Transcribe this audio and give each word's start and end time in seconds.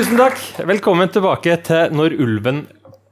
Tusen 0.00 0.16
takk. 0.16 0.38
Velkommen 0.64 1.10
tilbake 1.12 1.58
til 1.60 1.90
Når 1.92 2.14
ulven 2.24 2.60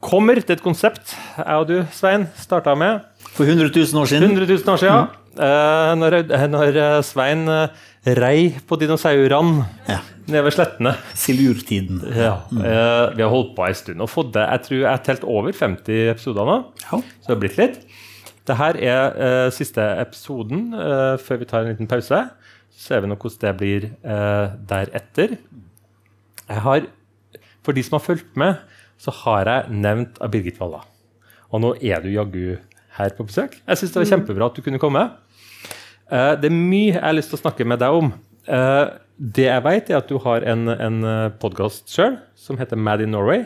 kommer. 0.00 0.38
Det 0.40 0.54
er 0.54 0.56
et 0.56 0.62
konsept 0.64 1.10
jeg 1.36 1.58
og 1.60 1.66
du, 1.68 1.74
Svein, 1.92 2.22
starta 2.40 2.72
med 2.80 3.02
For 3.34 3.44
100 3.44 3.68
000 3.74 4.00
år 4.00 4.08
siden. 4.08 4.24
100 4.30 4.48
000 4.48 4.72
år 4.72 4.80
siden. 4.80 5.10
Eh, 5.36 5.90
når, 6.00 6.16
når 6.48 6.78
eh, 6.80 6.94
Svein 7.04 7.44
eh, 7.52 7.84
rei 8.16 8.54
på 8.64 8.80
dinosaurene 8.80 9.66
Ja. 9.90 9.98
ved 10.32 10.48
slettene. 10.56 10.94
Silurtiden. 11.12 12.00
Ja. 12.08 12.32
Eh, 12.56 13.04
vi 13.18 13.26
har 13.26 13.34
holdt 13.36 13.52
på 13.58 13.68
en 13.68 13.78
stund 13.82 14.08
og 14.08 14.08
fått 14.08 14.32
det. 14.38 14.48
Jeg 14.48 14.64
tror 14.70 14.80
jeg 14.80 14.88
har 14.88 15.04
telt 15.10 15.28
over 15.28 15.60
50 15.60 16.10
episoder 16.16 16.48
nå. 16.48 16.58
Ja. 16.86 17.04
Så 17.04 17.28
det 17.28 17.34
har 17.34 17.44
blitt 17.44 17.60
litt. 17.60 17.80
Dette 18.48 18.72
er 18.80 19.12
uh, 19.12 19.52
siste 19.52 19.84
episoden 20.00 20.70
før 21.20 21.44
vi 21.44 21.52
tar 21.52 21.66
en 21.66 21.74
liten 21.76 21.92
pause. 21.92 22.24
Så 22.72 22.86
ser 22.88 23.04
vi 23.04 23.12
nå 23.12 23.20
hvordan 23.20 23.42
det 23.44 23.56
blir 23.60 23.90
deretter. 24.72 25.36
Jeg 26.48 26.64
har, 26.64 26.86
For 27.66 27.76
de 27.76 27.82
som 27.84 27.98
har 27.98 28.04
fulgt 28.04 28.36
med, 28.40 28.60
så 28.98 29.12
har 29.22 29.48
jeg 29.50 29.80
nevnt 29.84 30.16
av 30.24 30.30
Birgit 30.32 30.58
Walla. 30.60 30.80
Og 31.52 31.60
nå 31.62 31.74
er 31.84 32.00
du 32.02 32.08
jaggu 32.10 32.56
her 32.98 33.12
på 33.16 33.26
besøk. 33.28 33.58
Jeg 33.60 33.80
syns 33.80 33.92
det 33.92 34.00
var 34.00 34.08
kjempebra 34.12 34.48
at 34.48 34.56
du 34.56 34.64
kunne 34.64 34.80
komme. 34.82 35.04
Uh, 36.08 36.32
det 36.40 36.48
er 36.48 36.56
mye 36.56 36.94
jeg 36.94 37.04
har 37.04 37.14
lyst 37.16 37.30
til 37.32 37.38
å 37.38 37.42
snakke 37.42 37.66
med 37.68 37.82
deg 37.82 38.00
om. 38.00 38.10
Uh, 38.48 38.96
det 39.18 39.46
jeg 39.48 39.64
vet, 39.66 39.92
er 39.92 40.00
at 40.00 40.08
du 40.08 40.16
har 40.24 40.46
en, 40.48 40.72
en 40.72 40.98
podkast 41.42 41.90
sjøl 41.92 42.16
som 42.38 42.58
heter 42.60 42.78
Mad 42.78 43.02
in 43.04 43.12
Norway. 43.12 43.44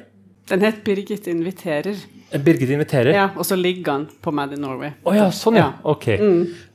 Den 0.50 0.60
het 0.60 0.82
'Birgit 0.84 1.28
inviterer', 1.30 1.98
Birgit 2.44 2.70
inviterer. 2.74 3.14
ja, 3.14 3.28
og 3.36 3.46
så 3.46 3.56
ligger 3.56 3.92
han 3.92 4.08
på 4.22 4.30
Mad 4.30 4.52
in 4.52 4.60
Norway. 4.60 4.90
Oh, 5.04 5.14
ja, 5.16 5.30
sånn 5.30 5.56
ja. 5.56 5.70
Ja. 5.70 5.94
Ok. 5.94 6.08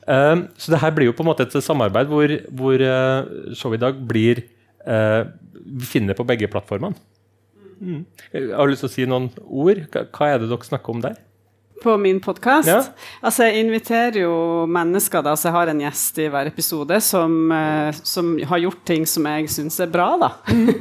Uh, 0.08 0.48
så 0.58 0.72
det 0.72 0.80
her 0.82 0.94
blir 0.96 1.10
jo 1.10 1.16
på 1.16 1.22
en 1.22 1.30
måte 1.30 1.46
et 1.46 1.56
samarbeid 1.62 2.10
hvor, 2.10 2.36
hvor 2.50 2.86
showet 3.54 3.78
i 3.78 3.84
dag 3.86 4.00
blir 4.08 4.44
finner 5.86 6.18
på 6.18 6.26
begge 6.28 6.50
plattformene. 6.50 6.98
Mm. 7.78 8.04
Jeg 8.32 8.50
har 8.50 8.68
lyst 8.70 8.82
til 8.84 8.90
å 8.90 8.92
si 8.92 9.06
noen 9.08 9.30
ord. 9.46 9.84
Hva, 9.92 10.28
er 10.28 10.40
det 10.42 10.50
dere 10.50 10.66
snakker 10.66 10.94
om 10.94 11.02
der? 11.04 11.18
På 11.78 11.94
min 12.00 12.18
podkast? 12.22 12.66
Ja. 12.66 12.80
Altså, 13.22 13.46
jeg 13.46 13.62
inviterer 13.62 14.24
jo 14.24 14.32
mennesker, 14.66 15.22
da, 15.22 15.36
så 15.38 15.48
jeg 15.48 15.54
har 15.54 15.70
en 15.70 15.82
gjest 15.84 16.18
i 16.18 16.26
hver 16.32 16.50
episode 16.50 16.98
som, 17.06 17.36
eh, 17.54 18.00
som 18.02 18.32
har 18.50 18.64
gjort 18.64 18.82
ting 18.88 19.06
som 19.06 19.28
jeg 19.30 19.46
syns 19.54 19.78
er 19.84 19.92
bra, 19.92 20.08
da. 20.18 20.32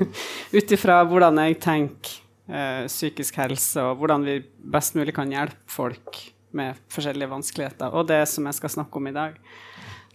Ut 0.58 0.74
ifra 0.74 1.04
hvordan 1.06 1.38
jeg 1.44 1.60
tenker 1.62 2.18
eh, 2.50 2.88
psykisk 2.90 3.38
helse, 3.44 3.84
og 3.84 4.02
hvordan 4.02 4.26
vi 4.26 4.40
best 4.74 4.98
mulig 4.98 5.14
kan 5.18 5.30
hjelpe 5.32 5.70
folk 5.70 6.24
med 6.58 6.82
forskjellige 6.90 7.30
vanskeligheter. 7.30 7.94
Og 7.94 8.10
det 8.10 8.24
som 8.32 8.50
jeg 8.50 8.58
skal 8.58 8.74
snakke 8.80 8.98
om 8.98 9.12
i 9.12 9.16
dag. 9.16 9.38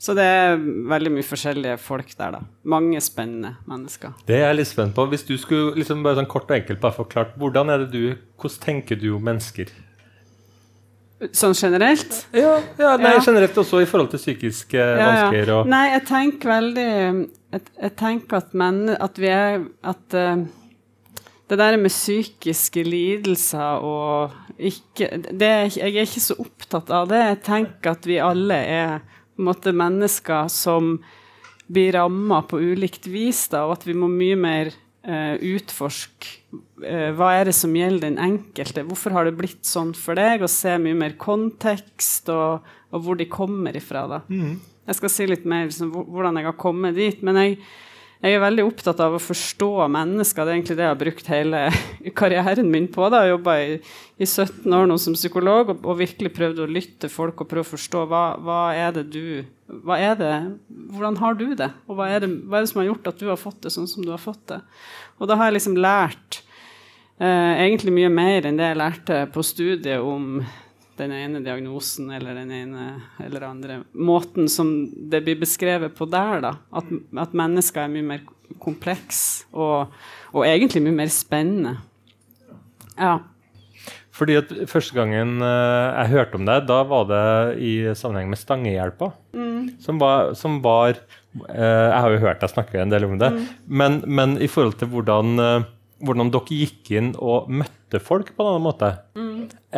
Så 0.02 0.16
det 0.18 0.24
er 0.26 0.56
veldig 0.90 1.12
mye 1.14 1.26
forskjellige 1.26 1.76
folk 1.78 2.08
der, 2.18 2.34
da. 2.34 2.40
Mange 2.66 2.98
spennende 3.04 3.52
mennesker. 3.70 4.16
Det 4.26 4.34
er 4.34 4.48
jeg 4.48 4.58
litt 4.58 4.70
spent 4.72 4.96
på. 4.96 5.04
Hvis 5.12 5.22
du 5.28 5.36
skulle 5.38 5.76
liksom 5.78 6.02
bare 6.02 6.18
sånn 6.18 6.30
kort 6.30 6.50
og 6.50 6.56
enkelt 6.56 6.80
bare 6.82 6.96
forklart, 6.96 7.36
hvordan 7.38 7.70
er 7.70 7.84
det 7.84 7.92
du, 7.92 8.16
hvordan 8.42 8.64
tenker 8.64 8.98
du 8.98 9.12
om 9.14 9.22
mennesker? 9.30 9.70
Sånn 11.30 11.54
generelt? 11.54 12.16
Ja, 12.34 12.56
ja 12.80 12.96
nei, 12.98 13.12
Ja. 13.14 13.20
generelt 13.22 13.54
også 13.62 13.78
i 13.84 13.86
forhold 13.86 14.10
til 14.10 14.18
psykiske 14.18 14.74
Ja, 14.74 15.04
vansker 15.06 15.52
og 15.54 15.68
Nei, 15.70 15.84
jeg 15.92 16.02
tenker 16.08 16.50
veldig 16.50 16.86
Jeg, 17.52 17.62
jeg 17.84 17.92
tenker 18.00 18.40
at, 18.40 18.50
men, 18.58 18.88
at 18.90 19.20
vi 19.22 19.30
er 19.30 19.62
At 19.86 20.16
uh, 20.18 20.42
det 21.52 21.60
der 21.60 21.76
med 21.78 21.94
psykiske 21.94 22.82
lidelser 22.82 23.86
og 23.86 24.32
ikke 24.58 25.12
det, 25.30 25.76
Jeg 25.76 25.94
er 25.94 26.06
ikke 26.08 26.26
så 26.26 26.34
opptatt 26.42 26.90
av 26.90 27.06
det. 27.10 27.22
Jeg 27.28 27.42
tenker 27.46 27.90
at 27.92 28.06
vi 28.08 28.18
alle 28.18 28.56
er 28.56 29.00
måte, 29.40 29.72
mennesker 29.72 30.48
som 30.52 30.96
blir 31.72 31.94
ramma 31.96 32.42
på 32.48 32.60
ulikt 32.60 33.06
vis, 33.08 33.46
da, 33.52 33.64
og 33.66 33.78
at 33.78 33.86
vi 33.88 33.94
må 33.96 34.08
mye 34.10 34.36
mer 34.36 34.72
eh, 35.06 35.36
utforske 35.54 36.58
eh, 36.84 37.12
hva 37.16 37.30
er 37.38 37.48
det 37.48 37.54
som 37.56 37.72
gjelder 37.76 38.10
den 38.10 38.18
enkelte. 38.20 38.84
Hvorfor 38.88 39.14
har 39.16 39.28
det 39.28 39.36
blitt 39.38 39.64
sånn 39.68 39.94
for 39.96 40.18
deg? 40.18 40.44
Og 40.44 40.52
se 40.52 40.74
mye 40.82 40.98
mer 40.98 41.16
kontekst 41.20 42.28
og, 42.34 42.66
og 42.92 43.06
hvor 43.06 43.18
de 43.20 43.30
kommer 43.30 43.76
ifra. 43.78 44.04
da. 44.10 44.20
Jeg 44.90 44.98
skal 44.98 45.14
si 45.14 45.28
litt 45.30 45.46
mer 45.48 45.68
liksom, 45.68 45.92
hvordan 45.94 46.40
jeg 46.40 46.48
har 46.50 46.58
kommet 46.58 46.98
dit. 46.98 47.22
Men 47.24 47.38
jeg, 47.40 47.58
jeg 48.22 48.36
er 48.36 48.42
veldig 48.44 48.64
opptatt 48.68 49.00
av 49.02 49.16
å 49.16 49.22
forstå 49.22 49.68
mennesker. 49.90 50.44
Det 50.44 50.52
er 50.52 50.56
egentlig 50.56 50.76
det 50.78 50.84
jeg 50.84 50.92
har 50.92 51.00
brukt 51.00 51.30
hele 51.32 51.62
karrieren 52.20 52.68
min 52.70 52.86
på. 52.92 53.08
da. 53.10 53.24
Jeg 53.24 53.34
jobba 53.34 53.56
i, 53.58 53.72
i 54.22 54.28
17 54.28 54.76
år 54.78 54.86
nå 54.86 54.98
som 55.02 55.16
psykolog 55.18 55.72
og, 55.74 55.82
og 55.82 55.98
virkelig 55.98 56.30
prøvd 56.36 56.62
å 56.62 56.68
lytte 56.70 57.10
folk 57.10 57.42
og 57.42 57.50
prøve 57.50 57.66
å 57.66 57.72
forstå 57.72 58.04
hva, 58.12 58.22
hva 58.38 58.60
er 58.78 58.94
det 59.00 59.08
du 59.10 59.26
hva 59.82 59.96
er 59.96 60.16
det, 60.20 60.32
Hvordan 60.92 61.16
har 61.16 61.36
du 61.38 61.46
det? 61.56 61.70
Og 61.88 61.96
hva 61.96 62.10
er 62.12 62.22
det, 62.22 62.28
hva 62.44 62.58
er 62.58 62.64
det 62.64 62.70
som 62.70 62.82
har 62.82 62.90
gjort 62.90 63.08
at 63.08 63.20
du 63.22 63.28
har 63.30 63.40
fått 63.40 63.62
det 63.64 63.72
sånn 63.72 63.88
som 63.88 64.04
du 64.04 64.10
har 64.12 64.20
fått 64.20 64.42
det? 64.52 64.58
Og 65.18 65.30
da 65.30 65.38
har 65.40 65.48
jeg 65.48 65.56
liksom 65.56 65.78
lært 65.80 66.42
eh, 67.16 67.62
egentlig 67.64 67.94
mye 67.96 68.10
mer 68.12 68.46
enn 68.46 68.60
det 68.60 68.68
jeg 68.68 68.80
lærte 68.82 69.22
på 69.32 69.44
studiet 69.46 70.04
om 70.04 70.42
den 70.98 71.12
ene 71.16 71.40
diagnosen 71.44 72.10
eller 72.12 72.36
den 72.36 72.52
ene 72.52 72.86
eller 73.22 73.46
andre 73.48 73.80
måten 73.92 74.48
som 74.50 74.70
det 74.92 75.22
blir 75.24 75.40
beskrevet 75.40 75.94
på 75.96 76.08
der, 76.10 76.42
da. 76.44 76.54
At, 76.74 76.90
at 77.24 77.36
mennesker 77.36 77.84
er 77.84 77.92
mye 77.92 78.08
mer 78.14 78.24
kompleks 78.62 79.44
og, 79.52 79.92
og 80.32 80.46
egentlig 80.46 80.82
mye 80.84 80.98
mer 81.02 81.12
spennende. 81.12 81.76
Ja. 82.98 83.18
Fordi 84.12 84.36
at 84.42 84.50
Første 84.68 84.94
gangen 84.96 85.40
eh, 85.40 85.88
jeg 85.96 86.12
hørte 86.12 86.38
om 86.38 86.46
deg, 86.46 86.66
da 86.68 86.82
var 86.88 87.06
det 87.08 87.24
i 87.64 87.74
sammenheng 87.96 88.28
med 88.32 88.40
Stangehjelpa. 88.40 89.08
Som 89.82 90.00
var, 90.02 90.34
som 90.38 90.58
var 90.64 90.98
eh, 90.98 91.56
Jeg 91.56 92.00
har 92.04 92.12
jo 92.12 92.20
hørt 92.26 92.42
deg 92.42 92.52
snakke 92.52 92.82
en 92.82 92.92
del 92.92 93.08
om 93.08 93.16
det. 93.20 93.32
Men, 93.66 94.02
men 94.04 94.36
i 94.36 94.50
forhold 94.52 94.76
til 94.82 94.92
hvordan, 94.92 95.32
eh, 95.40 95.70
hvordan 96.04 96.32
dere 96.34 96.60
gikk 96.60 96.92
inn 96.98 97.14
og 97.16 97.48
møtte 97.48 98.02
folk 98.04 98.34
på 98.36 98.44
en 98.44 98.52
annen 98.52 98.66
måte 98.68 98.92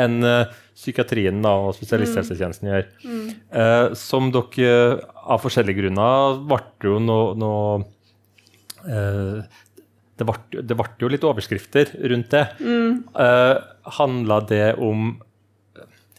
enn 0.04 0.24
eh, 0.28 0.52
psykiatrien 0.74 1.42
da, 1.44 1.52
og 1.68 1.74
spesialisthelsetjenesten 1.76 2.70
gjør. 2.70 2.86
Eh, 3.50 3.94
som 3.98 4.30
dere 4.34 4.70
eh, 4.70 5.04
av 5.24 5.42
forskjellige 5.42 5.80
grunner 5.82 6.40
ble 6.50 6.90
jo 6.90 6.98
noe 7.02 7.34
noe 7.38 7.84
eh, 8.88 9.44
det 10.14 10.26
ble, 10.28 10.62
det 10.62 10.76
ble 10.78 10.86
jo 11.02 11.10
litt 11.10 11.24
overskrifter 11.26 11.90
rundt 12.10 12.30
det. 12.30 12.44
Uh, 12.62 13.56
Handla 13.98 14.36
det 14.46 14.76
om 14.78 15.16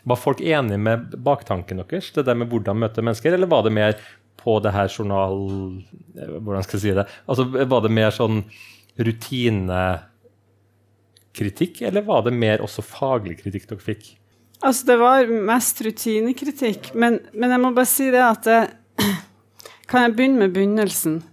Var 0.04 0.20
folk 0.20 0.42
enige 0.44 0.78
med 0.78 1.16
baktanken 1.24 1.80
deres? 1.80 2.12
Det 2.12 2.26
der 2.28 2.36
med 2.38 2.52
hvordan 2.52 2.78
møte 2.82 3.02
mennesker, 3.02 3.34
eller 3.34 3.50
var 3.50 3.64
det 3.66 3.72
mer 3.74 3.96
på 4.42 4.60
det 4.62 4.74
her 4.76 4.92
journal... 4.92 5.40
eh, 6.20 6.36
Hvordan 6.38 6.66
skal 6.68 6.78
jeg 6.78 6.84
si 6.84 6.94
det? 7.00 7.08
Altså, 7.26 7.48
Var 7.48 7.82
det 7.86 7.94
mer 7.96 8.12
sånn 8.14 8.44
rutinekritikk, 11.36 11.82
eller 11.82 12.02
var 12.02 12.24
det 12.24 12.34
mer 12.34 12.62
også 12.64 12.82
faglig 12.82 13.40
kritikk 13.42 13.68
dere 13.70 13.80
fikk? 13.80 14.18
Altså, 14.64 14.86
det 14.88 14.98
var 14.98 15.28
mest 15.28 15.82
rutinekritikk, 15.82 16.94
men, 16.96 17.20
men 17.34 17.52
jeg 17.52 17.60
må 17.62 17.74
bare 17.76 17.86
si 17.90 18.10
det 18.12 18.24
at 18.24 18.44
det, 18.44 18.64
Kan 19.88 20.02
jeg 20.02 20.16
begynne 20.16 20.40
med 20.40 20.54
begynnelsen? 20.56 21.24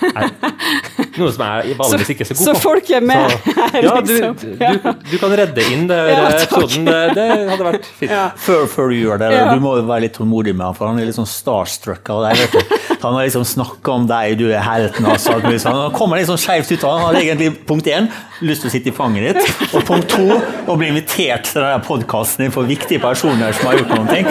Nei. 0.00 0.28
Noe 1.18 1.32
som 1.34 1.44
jeg 1.44 1.76
vanligvis 1.78 2.10
ikke 2.14 2.24
er 2.24 2.28
så 2.30 2.36
god 2.38 2.46
Så 2.48 2.54
på. 2.54 2.60
folk 2.62 2.90
er 2.90 3.00
med 3.00 3.30
Så- 3.30 3.54
her, 3.58 3.82
ja, 3.88 3.94
du, 4.00 4.12
liksom. 4.12 4.36
du, 4.40 5.10
du 5.12 5.16
kan 5.22 5.34
redde 5.42 5.64
inn 5.72 5.86
det 5.90 5.98
Ja, 6.10 6.28
episoden. 6.28 6.84
Det, 6.88 7.00
det 7.18 7.28
hadde 7.50 7.66
vært 7.68 7.88
fint. 8.00 8.10
Ja. 8.12 8.24
Før, 8.36 8.66
før 8.70 8.92
du 8.92 8.96
gjør 9.00 9.18
det, 9.24 9.30
du 9.54 9.60
må 9.64 9.76
jo 9.80 9.86
være 9.88 10.06
litt 10.06 10.16
tålmodig 10.18 10.54
med 10.56 10.66
han, 10.70 10.76
for 10.78 10.88
han 10.92 10.98
er 11.02 11.08
litt 11.10 11.18
sånn 11.18 11.28
starstruck 11.28 12.08
av 12.14 12.24
deg. 12.28 12.42
vet 12.44 12.56
du. 12.58 12.76
Han 13.02 13.14
har 13.14 13.28
liksom 13.28 13.44
snakka 13.46 13.92
om 13.94 14.06
deg, 14.10 14.36
du 14.40 14.48
er 14.50 14.62
helten 14.64 15.06
hans. 15.06 15.26
alt 15.30 15.44
mulig 15.46 15.60
sånn. 15.62 15.76
Han 15.88 15.92
kommer 15.94 16.18
litt 16.18 16.26
sånn 16.30 16.40
skjevt 16.40 16.72
ut. 16.74 16.82
Han 16.88 17.04
har 17.08 17.20
egentlig 17.20 17.52
punkt 17.68 17.86
én 17.92 18.08
lyst 18.42 18.62
til 18.64 18.70
å 18.70 18.72
sitte 18.72 18.90
i 18.90 18.94
fanget 18.94 19.34
ditt, 19.38 19.72
og 19.74 19.82
punkt 19.86 20.08
to 20.14 20.26
å 20.70 20.76
bli 20.78 20.88
invitert 20.92 21.48
til 21.50 21.60
denne 21.62 21.80
podkasten 21.86 22.44
din 22.46 22.52
for 22.54 22.66
viktige 22.68 23.00
personer 23.02 23.54
som 23.58 23.70
har 23.70 23.78
gjort 23.80 23.94
noen 23.96 24.08
ting. 24.10 24.28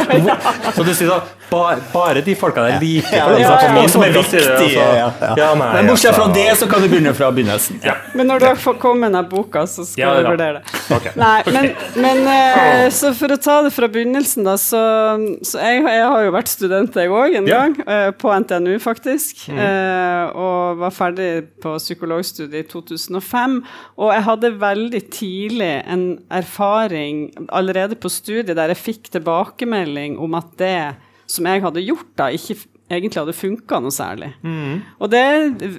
Så 0.75 0.83
du 0.88 0.94
sier 0.95 1.10
sånn 1.12 1.33
ba- 1.51 1.75
Bare 1.94 2.22
de 2.24 2.36
folka 2.36 2.63
der 2.63 2.80
liker 2.81 3.16
Ja, 3.18 3.28
ja, 3.40 3.51
ja, 3.63 3.74
min 3.75 3.90
som 3.92 4.04
er 4.04 4.12
viktige. 4.16 4.44
altså. 4.51 4.69
Ja, 4.75 5.12
ja. 5.22 5.33
Ja, 5.40 5.50
nei, 5.60 5.68
Men 5.78 5.88
bortsett 5.92 6.16
fra 6.16 6.25
altså. 6.28 6.36
det, 6.36 6.57
så 6.60 6.68
kan 6.72 6.76
du 6.83 6.88
begynne 6.91 7.13
fra 7.18 7.27
begynnelsen. 7.33 7.79
Ja. 7.85 7.95
Men 8.18 8.27
når 8.31 8.39
du 8.39 8.45
har 8.47 8.77
kommet 8.81 9.01
med 9.06 9.12
denne 9.13 9.24
boka, 9.29 9.63
så 9.69 9.85
skal 9.88 10.01
Ja, 10.03 10.13
jeg 10.19 10.25
vurdere 10.29 10.59
det. 10.62 10.81
Ok. 10.95 11.07
Nei, 11.19 11.41
men, 11.53 11.68
men 12.03 12.21
eh, 12.31 12.85
så 12.94 13.12
for 13.18 13.33
å 13.33 13.38
ta 13.41 13.57
det 13.65 13.71
fra 13.75 13.89
begynnelsen, 13.91 14.45
da, 14.47 14.56
så, 14.62 14.81
så 15.45 15.62
jeg, 15.63 15.83
jeg 15.88 16.06
har 16.13 16.25
jo 16.27 16.33
vært 16.35 16.51
student 16.53 16.95
jeg 17.01 17.12
òg 17.13 17.38
en 17.41 17.50
Ja. 17.50 17.62
gang, 17.65 17.75
eh, 17.88 18.12
på 18.18 18.31
NTNU 18.44 18.77
faktisk, 18.83 19.47
eh, 19.50 20.24
og 20.38 20.77
var 20.83 20.94
ferdig 20.95 21.29
på 21.63 21.75
psykologstudiet 21.81 22.65
i 22.65 22.69
2005. 22.71 23.59
Og 23.97 24.13
jeg 24.13 24.25
hadde 24.30 24.53
veldig 24.62 25.03
tidlig 25.13 25.73
en 25.88 26.07
erfaring 26.31 27.25
allerede 27.50 27.95
på 28.00 28.09
studiet 28.12 28.56
der 28.57 28.73
jeg 28.73 28.77
fikk 28.85 29.12
tilbakemelding 29.18 30.18
om 30.19 30.35
at 30.39 30.53
det 30.59 30.77
som 31.27 31.45
jeg 31.50 31.62
hadde 31.65 31.83
gjort, 31.83 32.09
da, 32.18 32.30
ikke 32.31 32.56
egentlig 32.89 33.19
hadde 33.19 33.36
funka 33.36 33.81
noe 33.84 33.94
særlig. 33.94 34.31
Og 35.01 35.12
det 35.12 35.25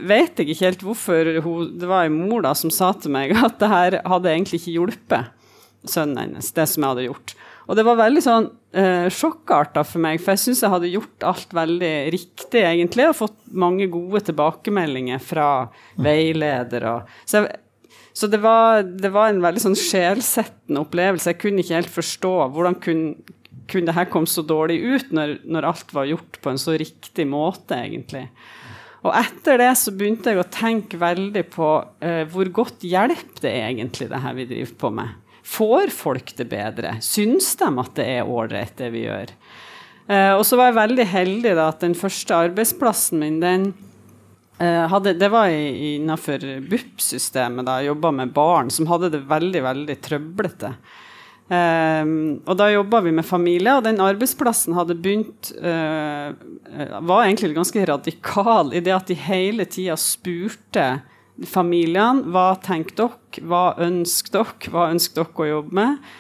vet 0.09 0.39
jeg 0.39 0.49
ikke 0.49 0.67
helt 0.67 0.85
hvorfor 0.87 1.33
hun, 1.45 1.75
det 1.81 1.89
var 1.91 2.07
en 2.09 2.19
mor 2.21 2.45
da 2.45 2.55
som 2.59 2.73
sa 2.75 2.93
til 2.97 3.15
meg 3.15 3.35
at 3.37 3.59
det 3.61 3.73
her 3.73 4.01
hadde 4.09 4.33
egentlig 4.33 4.63
ikke 4.63 4.77
hjulpet 4.77 5.35
sønnen 5.89 6.19
hennes, 6.19 6.51
det 6.53 6.67
som 6.69 6.85
jeg 6.85 6.95
hadde 6.95 7.07
gjort. 7.09 7.37
Og 7.69 7.77
det 7.77 7.85
var 7.85 7.99
veldig 8.01 8.23
sånn 8.25 8.49
eh, 8.81 9.07
sjokkarta 9.13 9.85
for 9.85 10.01
meg, 10.01 10.21
for 10.23 10.35
jeg 10.35 10.43
syns 10.47 10.63
jeg 10.65 10.73
hadde 10.73 10.91
gjort 10.91 11.27
alt 11.29 11.55
veldig 11.57 11.95
riktig, 12.15 12.63
egentlig, 12.65 13.11
og 13.11 13.19
fått 13.19 13.39
mange 13.53 13.89
gode 13.93 14.23
tilbakemeldinger 14.25 15.21
fra 15.23 15.49
veiledere. 16.01 16.95
Så, 17.29 17.43
jeg, 17.43 17.99
så 18.17 18.31
det, 18.33 18.41
var, 18.43 18.81
det, 18.89 19.13
var, 19.15 19.29
en 19.31 19.45
veldig 19.45 19.65
sånn 19.67 19.77
sjelsettende 19.79 20.81
opplevelse. 20.87 21.35
Jeg 21.35 21.41
kunne 21.43 21.63
ikke 21.63 21.77
helt 21.77 21.93
forstå 21.93 22.33
hvordan 22.57 22.81
kunne, 22.83 23.37
kunne 23.69 23.91
det 23.91 23.97
her 23.99 24.09
komme 24.11 24.31
så 24.31 24.43
dårlig 24.47 24.79
ut, 24.81 25.13
når, 25.15 25.39
når 25.45 25.69
alt 25.69 25.95
var 25.95 26.09
gjort 26.09 26.41
på 26.43 26.53
en 26.53 26.61
så 26.61 26.77
riktig 26.81 27.27
måte, 27.29 27.77
egentlig. 27.77 28.27
Og 29.07 29.15
etter 29.15 29.61
det 29.61 29.71
så 29.79 29.93
begynte 29.95 30.33
jeg 30.33 30.43
å 30.43 30.51
tenke 30.51 30.99
veldig 30.99 31.45
på 31.53 31.71
eh, 32.03 32.25
hvor 32.33 32.51
godt 32.55 32.83
hjelp 32.87 33.39
det 33.45 33.53
er 33.53 33.69
egentlig, 33.71 34.09
det 34.11 34.23
her 34.25 34.37
vi 34.37 34.49
driver 34.51 34.77
på 34.81 34.93
med. 34.99 35.17
Får 35.49 35.93
folk 35.95 36.35
det 36.37 36.49
bedre? 36.51 36.97
Syns 37.05 37.55
de 37.61 37.69
at 37.81 37.95
det 37.97 38.09
er 38.19 38.29
ålreit, 38.29 38.75
det 38.81 38.91
vi 38.93 39.07
gjør? 39.07 39.31
Eh, 40.09 40.33
og 40.35 40.43
så 40.49 40.59
var 40.59 40.71
jeg 40.71 40.81
veldig 40.81 41.07
heldig 41.09 41.53
da, 41.55 41.69
at 41.71 41.85
den 41.85 41.97
første 41.99 42.43
arbeidsplassen 42.49 43.23
min, 43.23 43.39
den 43.45 43.71
eh, 44.59 44.85
hadde, 44.91 45.15
det 45.21 45.31
var 45.33 45.53
innenfor 45.53 46.45
BUP-systemet. 46.69 47.69
da, 47.69 47.79
Jobba 47.87 48.13
med 48.19 48.35
barn 48.37 48.73
som 48.75 48.91
hadde 48.91 49.13
det 49.15 49.23
veldig, 49.31 49.63
veldig 49.69 49.99
trøblete. 50.05 50.75
Um, 51.49 52.43
og 52.45 52.59
da 52.61 52.67
jobba 52.69 52.99
vi 53.07 53.13
med 53.17 53.25
familier, 53.25 53.79
og 53.79 53.87
den 53.87 54.03
arbeidsplassen 54.05 54.75
hadde 54.77 54.99
begynt 55.01 55.49
uh, 55.57 56.35
Var 57.09 57.23
egentlig 57.25 57.55
ganske 57.57 57.87
radikal 57.89 58.75
i 58.77 58.83
det 58.85 58.93
at 58.93 59.09
de 59.09 59.17
hele 59.17 59.65
tida 59.65 59.97
spurte 59.97 60.91
familiene 61.49 62.29
hva 62.35 62.51
tenker 62.61 62.99
dere, 62.99 63.47
hva 63.49 63.63
ønsker 63.81 64.35
dere, 64.35 64.73
hva 64.75 64.91
ønsker 64.93 65.23
dere 65.23 65.47
å 65.47 65.49
jobbe 65.55 65.79
med? 65.81 66.11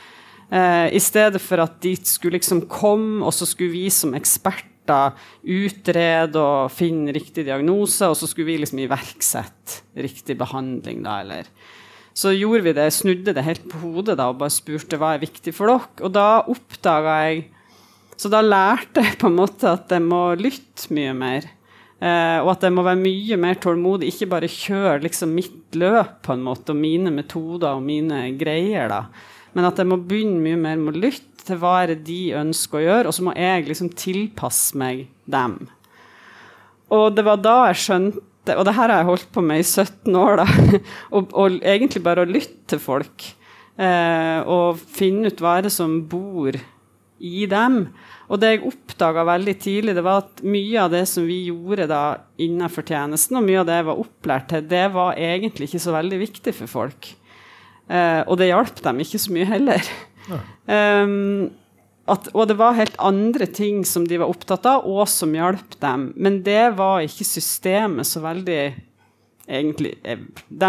Uh, 0.48 0.88
I 0.96 1.02
stedet 1.04 1.44
for 1.44 1.60
at 1.60 1.76
de 1.84 1.92
skulle 2.08 2.38
liksom 2.38 2.64
komme, 2.72 3.20
og 3.20 3.34
så 3.36 3.44
skulle 3.44 3.76
vi 3.76 3.88
som 3.92 4.16
eksperter 4.16 5.12
utrede 5.44 6.40
og 6.40 6.72
finne 6.72 7.12
riktig 7.12 7.44
diagnose, 7.50 8.08
og 8.08 8.16
så 8.16 8.30
skulle 8.30 8.48
vi 8.48 8.62
liksom 8.62 8.80
iverksette 8.80 10.00
riktig 10.00 10.38
behandling, 10.40 11.04
da, 11.04 11.20
eller 11.20 11.52
så 12.18 12.32
gjorde 12.34 12.64
vi 12.66 12.74
det, 12.74 12.88
snudde 12.94 13.34
det 13.36 13.44
helt 13.46 13.68
på 13.70 13.78
hodet 13.84 14.16
da, 14.18 14.30
og 14.32 14.40
bare 14.40 14.50
spurte 14.50 14.98
hva 14.98 15.14
er 15.14 15.22
viktig 15.22 15.52
for 15.54 15.70
dere. 15.70 15.86
Og 16.02 16.14
da 16.16 16.42
oppdaga 16.50 17.20
jeg 17.28 17.46
Så 18.18 18.26
da 18.26 18.40
lærte 18.42 19.04
jeg 19.04 19.14
på 19.20 19.28
en 19.28 19.36
måte 19.38 19.68
at 19.70 19.92
jeg 19.94 20.02
må 20.02 20.32
lytte 20.34 20.88
mye 20.90 21.12
mer. 21.14 21.44
Eh, 22.02 22.38
og 22.42 22.48
at 22.50 22.64
jeg 22.66 22.74
må 22.74 22.82
være 22.82 22.98
mye 22.98 23.36
mer 23.38 23.60
tålmodig, 23.62 24.08
ikke 24.10 24.26
bare 24.32 24.50
kjøre 24.50 25.04
liksom 25.04 25.36
mitt 25.36 25.78
løp 25.78 26.16
på 26.26 26.34
en 26.34 26.42
måte, 26.42 26.74
og 26.74 26.80
mine 26.82 27.12
metoder 27.14 27.78
og 27.78 27.84
mine 27.86 28.24
greier. 28.40 28.90
da. 28.90 29.04
Men 29.54 29.68
at 29.70 29.78
jeg 29.78 29.86
må 29.86 30.00
begynne 30.02 30.42
mye 30.42 30.58
mer 30.58 30.82
med 30.82 30.98
å 30.98 31.04
lytte 31.06 31.46
til 31.46 31.62
hva 31.62 31.76
er 31.84 31.92
det 31.92 32.08
de 32.10 32.34
ønsker 32.40 32.80
å 32.80 32.84
gjøre, 32.88 33.06
og 33.06 33.14
så 33.14 33.28
må 33.28 33.36
jeg 33.38 33.68
liksom 33.70 33.94
tilpasse 33.94 34.78
meg 34.82 35.06
dem. 35.30 35.60
Og 36.90 37.14
det 37.14 37.22
var 37.26 37.38
da 37.44 37.56
jeg 37.68 37.82
skjønte 37.84 38.26
og 38.56 38.64
det 38.68 38.76
her 38.76 38.92
har 38.92 39.02
jeg 39.02 39.10
holdt 39.10 39.28
på 39.34 39.44
med 39.44 39.60
i 39.60 39.66
17 39.66 40.16
år, 40.18 40.40
da. 40.40 40.78
og, 41.14 41.32
og, 41.32 41.58
egentlig 41.60 42.02
bare 42.04 42.24
å 42.24 42.28
lytte 42.28 42.74
til 42.74 42.82
folk. 42.82 43.28
Eh, 43.78 44.40
og 44.48 44.80
finne 44.80 45.30
ut 45.30 45.42
hva 45.42 45.58
er 45.58 45.68
det 45.68 45.74
som 45.74 46.00
bor 46.10 46.56
i 47.18 47.46
dem. 47.50 47.80
Og 48.28 48.40
det 48.40 48.50
jeg 48.52 48.64
oppdaga 48.68 49.24
veldig 49.26 49.54
tidlig, 49.62 49.94
det 49.96 50.04
var 50.04 50.24
at 50.24 50.42
mye 50.44 50.82
av 50.82 50.92
det 50.92 51.04
som 51.10 51.26
vi 51.28 51.44
gjorde 51.48 51.88
da 51.90 52.02
innenfor 52.40 52.84
tjenesten, 52.86 53.38
og 53.38 53.46
mye 53.46 53.62
av 53.62 53.68
det 53.68 53.78
jeg 53.78 53.88
var 53.88 54.02
opplært 54.02 54.50
til, 54.52 54.66
det 54.68 54.84
var 54.94 55.16
egentlig 55.16 55.70
ikke 55.70 55.84
så 55.86 55.94
veldig 55.96 56.18
viktig 56.24 56.54
for 56.58 56.74
folk. 56.78 57.08
Eh, 57.88 58.20
og 58.26 58.36
det 58.40 58.50
hjalp 58.50 58.82
dem 58.84 59.00
ikke 59.04 59.22
så 59.22 59.32
mye 59.34 59.48
heller. 59.48 59.94
Ja. 60.28 60.42
Um, 61.04 61.48
at, 62.10 62.28
og 62.34 62.48
det 62.50 62.56
var 62.58 62.76
helt 62.78 62.96
andre 62.98 63.46
ting 63.46 63.84
som 63.86 64.06
de 64.08 64.18
var 64.20 64.30
opptatt 64.30 64.66
av, 64.68 64.86
og 64.88 65.08
som 65.10 65.34
hjalp 65.36 65.78
dem. 65.82 66.10
Men 66.16 66.42
det 66.46 66.74
var 66.78 67.04
ikke 67.04 67.26
systemet 67.28 68.08
så 68.08 68.22
veldig 68.24 68.62
egentlig 69.48 69.94
eh, 70.02 70.20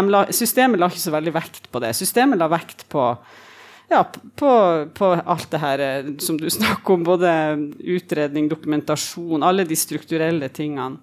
la, 0.08 0.24
Systemet 0.32 0.80
la 0.80 0.88
ikke 0.90 1.02
så 1.02 1.14
veldig 1.14 1.34
vekt 1.36 1.70
på 1.72 1.82
det. 1.84 1.92
Systemet 1.98 2.40
la 2.40 2.48
vekt 2.50 2.86
på, 2.92 3.04
ja, 3.92 4.04
på, 4.04 4.54
på 4.96 5.12
alt 5.20 5.50
det 5.52 5.62
her 5.62 5.84
eh, 5.84 6.10
som 6.22 6.40
du 6.40 6.48
snakker 6.58 6.96
om, 6.96 7.06
både 7.06 7.32
utredning, 7.78 8.48
dokumentasjon, 8.50 9.44
alle 9.44 9.68
de 9.68 9.78
strukturelle 9.78 10.48
tingene. 10.54 11.00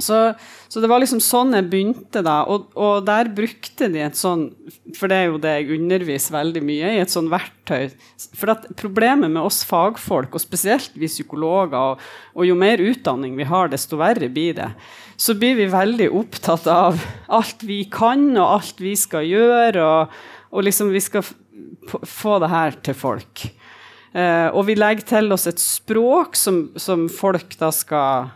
Så, 0.00 0.34
så, 0.68 0.80
det 0.80 0.88
var 0.90 1.02
liksom 1.02 1.20
sånn 1.22 1.52
jeg 1.54 1.68
begynte, 1.70 2.22
da. 2.24 2.42
Og, 2.50 2.70
og, 2.78 3.04
der 3.06 3.28
brukte 3.34 3.90
de 3.92 4.00
et 4.02 4.18
sånn 4.18 4.48
For 4.96 5.10
det 5.10 5.18
er 5.18 5.28
jo 5.28 5.40
det 5.42 5.52
jeg 5.58 5.76
underviser 5.76 6.34
veldig 6.34 6.62
mye 6.64 6.94
i, 6.96 7.02
et 7.02 7.12
sånn 7.12 7.30
verktøy. 7.32 7.92
For 8.38 8.54
at 8.54 8.66
problemet 8.80 9.30
med 9.30 9.42
oss 9.44 9.62
fagfolk, 9.68 10.32
og 10.34 10.42
spesielt 10.42 10.96
vi 10.98 11.10
psykologer, 11.10 11.76
og, 11.78 12.02
og, 12.34 12.44
jo 12.48 12.58
mer 12.58 12.82
utdanning 12.82 13.36
vi 13.38 13.48
har, 13.48 13.70
desto 13.72 14.00
verre 14.00 14.30
blir 14.32 14.56
det. 14.58 14.72
Så 15.20 15.36
blir 15.38 15.58
vi 15.60 15.70
veldig 15.70 16.10
opptatt 16.18 16.66
av 16.72 17.02
alt 17.30 17.62
vi 17.68 17.84
kan, 17.92 18.30
og 18.34 18.58
alt 18.58 18.82
vi 18.82 18.96
skal 18.98 19.28
gjøre, 19.28 19.86
og, 19.86 20.20
og 20.52 20.66
liksom 20.66 20.90
vi 20.94 21.04
skal 21.04 21.26
få 22.08 22.38
det 22.42 22.50
her 22.50 22.78
til 22.84 22.96
folk. 22.96 23.44
Eh, 24.12 24.48
og 24.52 24.66
vi 24.68 24.76
legger 24.76 25.06
til 25.08 25.32
oss 25.32 25.46
et 25.48 25.60
språk 25.60 26.36
som, 26.36 26.66
som 26.80 27.06
folk 27.12 27.54
da 27.60 27.70
skal 27.72 28.32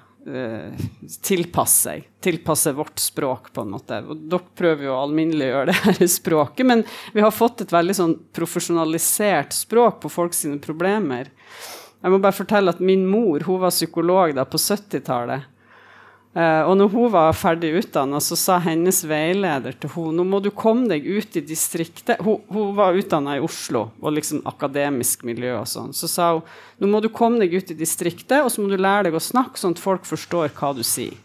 tilpasse 1.23 1.83
seg. 1.87 2.07
Tilpasse 2.21 2.73
vårt 2.73 2.99
språk, 2.99 3.53
på 3.53 3.63
en 3.63 3.73
måte. 3.77 4.01
Og 4.03 4.27
dere 4.31 4.57
prøver 4.59 4.89
jo 4.89 4.95
å 4.95 5.03
alminneliggjøre 5.05 5.67
det 5.71 5.77
her 5.85 6.11
språket, 6.11 6.67
men 6.67 6.85
vi 7.15 7.25
har 7.25 7.35
fått 7.35 7.63
et 7.63 7.75
veldig 7.75 7.97
sånn 7.97 8.15
profesjonalisert 8.37 9.55
språk 9.55 10.01
på 10.03 10.13
folk 10.13 10.35
sine 10.35 10.59
problemer. 10.63 11.31
Jeg 12.03 12.13
må 12.13 12.19
bare 12.23 12.37
fortelle 12.37 12.75
at 12.75 12.83
min 12.83 13.07
mor 13.09 13.47
hun 13.47 13.63
var 13.63 13.75
psykolog 13.75 14.35
da 14.37 14.45
på 14.49 14.61
70-tallet. 14.61 15.47
Uh, 16.37 16.69
og 16.69 16.75
når 16.77 16.91
hun 16.93 17.13
var 17.15 17.31
ferdig 17.33 17.71
utdanna, 17.79 18.19
så 18.21 18.37
sa 18.37 18.59
hennes 18.61 18.99
veileder 19.09 19.73
til 19.81 19.89
henne 19.95 20.19
nå 20.19 20.25
må 20.29 20.41
du 20.45 20.51
komme 20.53 20.85
deg 20.91 21.07
ut 21.09 21.39
i 21.41 21.41
distriktet. 21.41 22.21
Hun, 22.21 22.43
hun 22.53 22.75
var 22.77 22.99
utdanna 22.99 23.39
i 23.39 23.45
Oslo 23.45 23.87
og 24.03 24.13
liksom 24.19 24.43
akademisk 24.45 25.25
miljø 25.25 25.55
og 25.63 25.71
sånn. 25.71 25.95
Så 25.97 26.11
sa 26.13 26.35
hun 26.35 26.43
nå 26.83 26.91
må 26.93 27.01
du 27.01 27.09
komme 27.09 27.41
deg 27.41 27.57
ut 27.57 27.73
i 27.73 27.79
distriktet, 27.79 28.43
og 28.43 28.51
så 28.53 28.61
må 28.61 28.69
du 28.69 28.77
lære 28.77 29.09
deg 29.09 29.17
å 29.17 29.23
snakke 29.23 29.57
sånn 29.57 29.79
at 29.79 29.81
folk 29.81 30.05
forstår 30.05 30.53
hva 30.59 30.75
du 30.77 30.85
sier. 30.85 31.17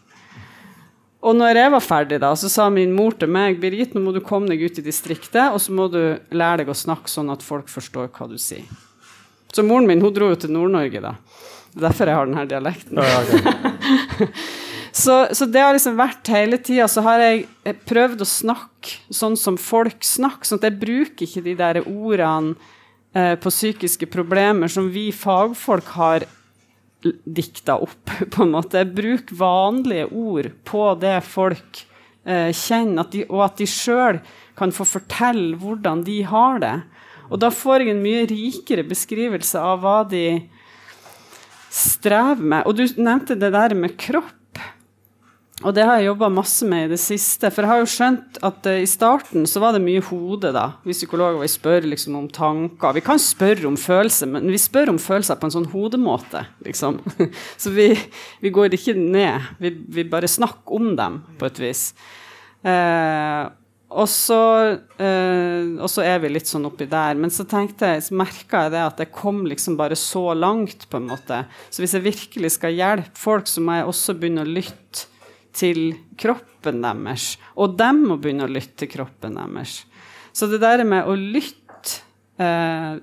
Og 1.22 1.36
når 1.36 1.60
jeg 1.60 1.74
var 1.76 1.84
ferdig, 1.84 2.18
da, 2.24 2.32
så 2.34 2.48
sa 2.50 2.70
min 2.72 2.96
mor 2.96 3.12
til 3.14 3.30
meg 3.30 3.60
Birgit, 3.62 3.92
nå 3.94 4.00
må 4.02 4.16
du 4.16 4.22
komme 4.24 4.48
deg 4.48 4.64
ut 4.64 4.80
i 4.80 4.86
distriktet, 4.86 5.52
og 5.52 5.60
så 5.60 5.76
må 5.76 5.90
du 5.92 6.00
lære 6.32 6.64
deg 6.64 6.72
å 6.72 6.78
snakke 6.78 7.12
sånn 7.12 7.30
at 7.30 7.44
folk 7.44 7.68
forstår 7.70 8.08
hva 8.16 8.32
du 8.32 8.40
sier. 8.40 8.64
Så 9.52 9.62
moren 9.62 9.86
min 9.86 10.00
hun 10.00 10.16
dro 10.16 10.32
jo 10.32 10.40
til 10.40 10.56
Nord-Norge, 10.56 11.04
da. 11.04 11.14
Det 11.72 11.78
er 11.78 11.86
derfor 11.90 12.08
jeg 12.08 12.16
har 12.16 12.32
denne 12.32 12.48
dialekten. 12.48 13.04
Ja, 13.04 13.22
okay. 13.22 14.32
Så, 14.92 15.14
så, 15.32 15.46
det 15.48 15.62
har 15.64 15.72
liksom 15.72 15.96
vært 15.96 16.28
hele 16.28 16.58
tida. 16.60 16.84
Så 16.90 17.00
har 17.06 17.22
jeg 17.24 17.46
prøvd 17.88 18.22
å 18.22 18.28
snakke 18.28 18.98
sånn 19.14 19.38
som 19.40 19.56
folk 19.60 20.04
snakker. 20.04 20.48
sånn 20.48 20.60
at 20.60 20.68
jeg 20.68 20.80
bruker 20.82 21.24
ikke 21.26 21.44
de 21.46 21.56
der 21.56 21.80
ordene 21.86 22.54
eh, 23.16 23.34
på 23.40 23.52
psykiske 23.52 24.08
problemer 24.12 24.68
som 24.72 24.90
vi 24.92 25.08
fagfolk 25.16 25.94
har 25.96 26.28
dikta 27.02 27.78
opp, 27.82 28.12
på 28.34 28.44
en 28.44 28.52
måte. 28.52 28.82
Jeg 28.82 28.92
bruker 28.94 29.40
vanlige 29.40 30.10
ord 30.12 30.52
på 30.68 30.84
det 31.00 31.16
folk 31.24 31.82
eh, 32.28 32.52
kjenner, 32.52 33.06
at 33.06 33.16
de, 33.16 33.24
og 33.30 33.46
at 33.48 33.62
de 33.62 33.68
sjøl 33.70 34.20
kan 34.58 34.74
få 34.76 34.86
fortelle 34.86 35.56
hvordan 35.60 36.04
de 36.06 36.20
har 36.28 36.60
det. 36.62 36.76
Og 37.32 37.40
da 37.40 37.48
får 37.54 37.80
jeg 37.80 37.94
en 37.94 38.04
mye 38.04 38.26
rikere 38.28 38.84
beskrivelse 38.84 39.56
av 39.56 39.80
hva 39.80 40.02
de 40.04 40.26
strever 41.72 42.44
med. 42.44 42.66
Og 42.68 42.76
du 42.76 42.84
nevnte 43.00 43.38
det 43.40 43.54
der 43.54 43.72
med 43.78 43.96
kropp. 43.96 44.36
Og 45.62 45.74
det 45.76 45.84
har 45.86 46.00
jeg 46.00 46.08
jobba 46.10 46.28
masse 46.32 46.66
med 46.66 46.86
i 46.86 46.90
det 46.92 46.98
siste. 47.00 47.50
For 47.52 47.62
jeg 47.62 47.70
har 47.70 47.82
jo 47.82 47.90
skjønt 47.90 48.40
at 48.44 48.68
uh, 48.68 48.80
i 48.82 48.88
starten 48.90 49.46
så 49.48 49.62
var 49.62 49.76
det 49.76 49.84
mye 49.84 50.02
hode, 50.08 50.50
da. 50.54 50.66
Vi 50.86 50.96
psykologer 50.96 51.38
vi 51.42 51.50
spør 51.50 51.86
liksom 51.92 52.18
om 52.18 52.28
tanker. 52.32 52.96
Vi 52.98 53.04
kan 53.04 53.22
spørre 53.22 53.68
om 53.70 53.78
følelser, 53.78 54.30
men 54.34 54.50
vi 54.50 54.60
spør 54.60 54.92
om 54.94 55.00
følelser 55.02 55.38
på 55.38 55.48
en 55.48 55.56
sånn 55.56 55.70
hodemåte, 55.72 56.44
liksom. 56.66 57.00
så 57.62 57.74
vi, 57.74 57.92
vi, 58.42 58.54
går 58.54 58.74
ikke 58.78 58.96
ned. 58.98 59.52
Vi, 59.62 59.74
vi, 59.98 60.06
bare 60.10 60.30
snakker 60.30 60.78
om 60.78 60.94
dem, 60.98 61.22
på 61.38 61.50
et 61.50 61.62
vis. 61.62 61.90
Uh, 62.66 63.50
og 63.92 64.08
så, 64.08 64.40
uh, 64.98 65.62
og 65.76 65.88
så, 65.92 66.04
er 66.08 66.18
vi 66.22 66.32
litt 66.32 66.48
sånn 66.48 66.66
oppi 66.66 66.88
der. 66.90 67.14
Men 67.20 67.30
så 67.30 67.46
tenkte 67.48 67.94
jeg, 67.94 68.06
så 68.08 68.18
merka 68.18 68.66
jeg 68.66 68.74
det 68.74 68.82
at 68.82 69.04
jeg 69.04 69.12
kom 69.14 69.44
liksom 69.46 69.78
bare 69.78 69.98
så 69.98 70.30
langt, 70.34 70.88
på 70.90 70.98
en 70.98 71.08
måte. 71.12 71.44
Så 71.70 71.84
hvis 71.84 71.94
jeg 71.98 72.06
virkelig 72.08 72.54
skal 72.56 72.74
hjelpe 72.74 73.20
folk, 73.20 73.46
så 73.50 73.62
må 73.62 73.78
jeg 73.78 73.90
også 73.92 74.18
begynne 74.18 74.46
å 74.46 74.52
lytte 74.58 75.11
til 75.56 75.94
kroppen 76.18 76.82
deres. 76.84 77.36
Og 77.60 77.76
dem 77.78 78.04
må 78.08 78.18
begynne 78.20 78.46
å 78.48 78.52
lytte 78.52 78.84
til 78.84 78.92
kroppen 78.94 79.38
deres. 79.38 79.82
Så 80.32 80.48
det 80.48 80.62
der 80.62 80.84
med 80.88 81.08
å 81.08 81.16
lytte 81.18 82.00
eh, 82.40 83.00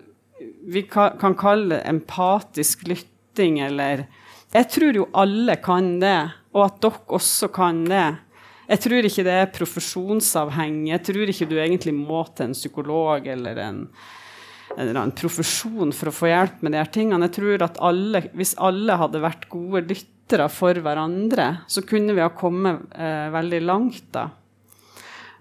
Vi 0.72 0.86
kan, 0.90 1.36
kalle 1.38 1.76
det 1.76 1.84
empatisk 1.90 2.88
lytting, 2.88 3.60
eller 3.60 4.06
Jeg 4.54 4.70
tror 4.72 4.96
jo 4.96 5.10
alle 5.14 5.60
kan 5.62 6.00
det, 6.02 6.32
og 6.56 6.64
at 6.66 6.80
dere 6.82 7.18
også 7.20 7.52
kan 7.54 7.84
det. 7.86 8.08
Jeg 8.70 8.82
tror 8.86 9.06
ikke 9.06 9.26
det 9.26 9.36
er 9.36 9.52
profesjonsavhengig. 9.54 10.94
Jeg 10.94 11.04
tror 11.06 11.34
ikke 11.34 11.50
du 11.50 11.58
egentlig 11.60 11.94
må 11.94 12.24
til 12.34 12.50
en 12.50 12.58
psykolog 12.58 13.28
eller 13.30 13.62
en 13.66 13.84
en 14.78 14.88
eller 14.88 15.02
annen 15.02 15.16
profesjon 15.18 15.92
for 15.96 16.12
å 16.12 16.14
få 16.14 16.30
hjelp 16.30 16.62
med 16.64 16.74
de 16.74 16.80
her 16.82 16.92
tingene. 16.94 17.28
Jeg 17.28 17.38
tror 17.40 17.66
at 17.66 17.80
alle, 17.84 18.24
Hvis 18.38 18.56
alle 18.62 18.98
hadde 19.02 19.24
vært 19.24 19.50
gode 19.52 19.82
lyttere 19.90 20.19
for 20.54 20.74
hverandre, 20.84 21.48
så 21.68 21.82
kunne 21.82 22.14
vi 22.14 22.22
ha 22.22 22.30
kommet 22.30 22.86
eh, 22.94 23.30
veldig 23.34 23.62
langt. 23.66 24.04
da. 24.14 24.30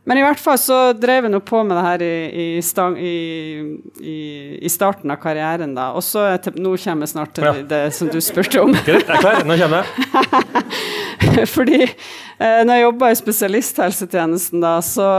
Men 0.09 0.16
i 0.16 0.23
hvert 0.25 0.40
fall 0.40 0.57
så 0.57 0.76
drev 0.97 1.26
jeg 1.26 1.33
nå 1.35 1.38
på 1.45 1.59
med 1.68 1.76
det 1.76 1.83
her 1.85 2.02
i, 2.07 2.12
i, 2.57 2.62
stang, 2.64 2.95
i, 2.97 3.76
i, 4.00 4.71
starten 4.73 5.12
av 5.12 5.18
karrieren, 5.21 5.75
da. 5.76 5.90
Og 5.92 6.00
så 6.07 6.23
nå 6.57 6.73
kommer 6.80 7.04
jeg 7.04 7.12
snart 7.12 7.35
til 7.37 7.45
ja. 7.45 7.52
det 7.75 7.83
som 7.92 8.09
du 8.09 8.16
spurte 8.25 8.62
om. 8.62 8.73
Greit, 8.87 9.04
jeg 9.04 9.18
er 9.18 9.21
klar. 9.21 9.45
Nå 9.45 9.59
kommer 9.61 9.85
jeg. 9.85 11.45
Fordi 11.54 11.83
eh, 11.85 12.62
når 12.64 12.73
jeg 12.73 12.87
jobba 12.87 13.12
i 13.12 13.18
spesialisthelsetjenesten, 13.21 14.64
da, 14.64 14.78
så, 14.80 15.11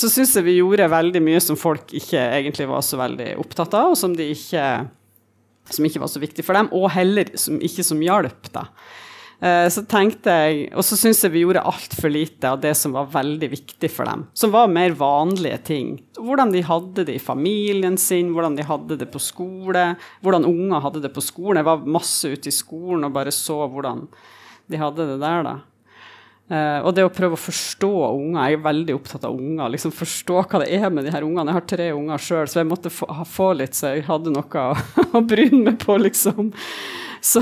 så 0.00 0.12
syns 0.14 0.32
jeg 0.38 0.48
vi 0.48 0.56
gjorde 0.62 0.88
veldig 0.94 1.22
mye 1.28 1.44
som 1.44 1.60
folk 1.60 1.92
ikke 2.00 2.24
egentlig 2.40 2.70
var 2.72 2.88
så 2.88 3.02
veldig 3.02 3.34
opptatt 3.42 3.76
av, 3.76 3.92
og 3.92 4.00
som, 4.00 4.16
de 4.16 4.30
ikke, 4.32 4.64
som 5.70 5.86
ikke 5.86 6.02
var 6.02 6.10
så 6.10 6.22
viktig 6.22 6.44
for 6.46 6.58
dem, 6.58 6.70
og 6.74 6.90
heller 6.94 7.30
som, 7.38 7.60
ikke 7.62 7.84
som 7.86 8.02
hjalp, 8.02 8.50
da. 8.54 8.66
Eh, 9.42 9.66
så 9.74 9.82
tenkte 9.90 10.30
jeg, 10.30 10.68
Og 10.78 10.84
så 10.86 10.94
syns 10.94 11.18
jeg 11.24 11.32
vi 11.34 11.40
gjorde 11.42 11.64
altfor 11.66 12.12
lite 12.14 12.46
av 12.46 12.60
det 12.62 12.76
som 12.78 12.94
var 12.94 13.10
veldig 13.10 13.48
viktig 13.50 13.90
for 13.90 14.06
dem. 14.06 14.28
Som 14.38 14.52
var 14.54 14.70
mer 14.70 14.94
vanlige 14.94 15.58
ting. 15.66 15.96
Hvordan 16.14 16.52
de 16.54 16.62
hadde 16.62 17.06
det 17.08 17.16
i 17.18 17.22
familien 17.22 17.98
sin, 17.98 18.30
hvordan 18.36 18.54
de 18.58 18.66
hadde 18.68 19.00
det 19.00 19.10
på 19.10 19.22
skole. 19.22 19.96
Hvordan 20.22 20.46
unger 20.46 20.84
hadde 20.86 21.02
det 21.02 21.10
på 21.14 21.24
skolen. 21.24 21.58
Jeg 21.58 21.70
var 21.72 21.90
masse 21.98 22.30
ute 22.30 22.52
i 22.52 22.54
skolen 22.54 23.08
og 23.08 23.16
bare 23.18 23.34
så 23.34 23.64
hvordan 23.66 24.06
de 24.70 24.78
hadde 24.78 25.08
det 25.10 25.18
der, 25.18 25.42
da. 25.42 25.56
Uh, 26.50 26.82
og 26.82 26.90
det 26.96 27.04
å 27.06 27.12
prøve 27.14 27.36
å 27.36 27.40
forstå 27.40 27.88
unger 27.88 28.50
Jeg 28.50 28.56
er 28.58 28.64
veldig 28.64 28.94
opptatt 28.96 29.22
av 29.24 29.36
unger. 29.38 29.70
liksom 29.72 29.92
Forstå 29.94 30.40
hva 30.42 30.60
det 30.60 30.72
er 30.74 30.90
med 30.92 31.06
de 31.06 31.12
her 31.14 31.24
ungene. 31.24 31.48
Jeg 31.48 31.58
har 31.60 31.68
tre 31.70 31.86
unger 31.94 32.24
sjøl, 32.24 32.50
så 32.50 32.60
jeg 32.60 32.68
måtte 32.68 32.92
få, 32.92 33.08
få, 33.30 33.52
litt, 33.56 33.78
så 33.78 33.94
jeg 33.94 34.04
hadde 34.08 34.34
noe 34.34 34.64
å, 34.66 34.74
å 35.18 35.22
bryne 35.24 35.62
meg 35.70 35.78
på, 35.80 35.96
liksom. 36.02 36.50
Så, 37.22 37.40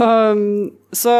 så, 0.92 1.14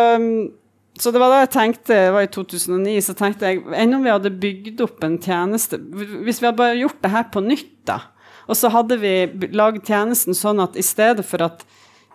så, 1.01 1.11
det 1.11 1.23
var 1.23 1.33
da 1.33 1.41
jeg 1.41 1.53
tenkte, 1.55 1.97
det 1.97 2.13
var 2.13 2.27
i 2.27 2.31
2009, 2.31 2.97
så 3.07 3.17
tenkte 3.17 3.49
jeg 3.49 3.63
enn 3.73 3.97
om 3.97 4.05
vi 4.05 4.13
hadde 4.13 4.35
bygd 4.43 4.83
opp 4.85 5.07
en 5.07 5.17
tjeneste 5.17 5.79
Hvis 5.81 6.43
vi 6.43 6.45
hadde 6.45 6.59
bare 6.59 6.77
gjort 6.77 6.99
det 7.01 7.13
her 7.15 7.25
på 7.33 7.41
nytt, 7.41 7.73
da, 7.89 8.03
og 8.45 8.59
så 8.61 8.69
hadde 8.75 9.01
vi 9.01 9.15
lagd 9.57 9.89
tjenesten 9.89 10.37
sånn 10.37 10.61
at 10.61 10.77
i 10.77 10.85
stedet 10.85 11.25
for 11.25 11.47
at 11.47 11.65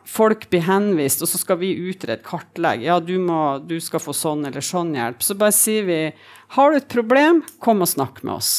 folk 0.06 0.48
blir 0.52 0.64
henvist, 0.68 1.24
og 1.26 1.30
så 1.30 1.40
skal 1.42 1.60
vi 1.62 1.74
utrede, 1.90 2.22
kartlegge. 2.26 2.88
Ja, 2.88 3.00
du, 3.02 3.16
må, 3.22 3.58
du 3.66 3.78
skal 3.84 4.04
få 4.04 4.16
sånn 4.16 4.46
eller 4.48 4.64
sånn 4.66 4.94
hjelp. 4.96 5.26
Så 5.26 5.38
bare 5.40 5.56
sier 5.56 5.88
vi 5.88 6.00
har 6.56 6.72
du 6.72 6.80
et 6.80 6.90
problem, 6.92 7.44
kom 7.64 7.84
og 7.84 7.92
snakk 7.92 8.22
med 8.24 8.38
oss. 8.38 8.54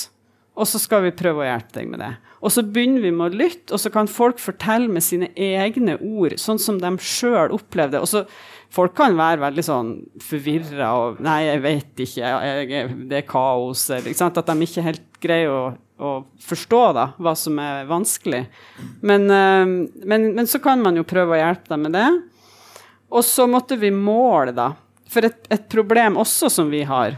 Og 0.57 0.69
så 0.69 0.81
skal 0.81 1.05
vi 1.05 1.17
prøve 1.17 1.45
å 1.45 1.49
hjelpe 1.49 1.79
deg 1.79 1.91
med 1.93 2.03
det. 2.03 2.13
Og 2.45 2.53
så 2.53 2.63
begynner 2.63 3.03
vi 3.05 3.13
med 3.15 3.33
å 3.33 3.39
lytte, 3.43 3.73
og 3.75 3.81
så 3.81 3.91
kan 3.93 4.11
folk 4.11 4.41
fortelle 4.43 4.91
med 4.93 5.05
sine 5.05 5.31
egne 5.35 5.97
ord, 5.99 6.37
sånn 6.41 6.61
som 6.63 6.81
de 6.83 6.93
sjøl 7.03 7.55
opplevde. 7.57 8.03
Og 8.03 8.11
så 8.11 8.27
Folk 8.75 8.97
kan 8.99 9.17
være 9.17 9.41
veldig 9.45 9.65
sånn 9.65 9.91
forvirra 10.21 10.93
og 10.99 11.21
'Nei, 11.25 11.41
jeg 11.47 11.63
vet 11.65 12.05
ikke. 12.07 12.31
Jeg, 12.69 12.95
det 13.09 13.19
er 13.23 13.29
kaos.' 13.29 13.89
Eller, 13.95 14.17
At 14.27 14.47
de 14.47 14.67
ikke 14.67 14.87
helt 14.87 15.21
greier 15.23 15.53
å 15.53 15.65
å 15.97 16.27
forstå 16.45 16.81
da, 16.93 17.05
hva 17.17 17.33
som 17.39 17.57
er 17.57 17.87
vanskelig. 17.89 18.43
Men, 19.01 19.31
uh, 19.33 19.65
men, 20.05 20.27
men, 20.37 20.47
så 20.47 20.61
kan 20.61 20.83
man 20.85 20.99
jo 20.99 21.07
prøve 21.09 21.37
å 21.37 21.41
hjelpe 21.41 21.73
dem 21.73 21.87
med 21.87 21.97
det. 21.97 22.09
Og 23.09 23.25
så 23.25 23.47
måtte 23.49 23.79
vi 23.81 23.89
måle, 23.95 24.53
da. 24.53 24.75
For 25.09 25.25
et, 25.25 25.47
et 25.49 25.65
problem 25.73 26.19
også 26.21 26.51
som 26.53 26.69
vi 26.73 26.83
har 26.87 27.17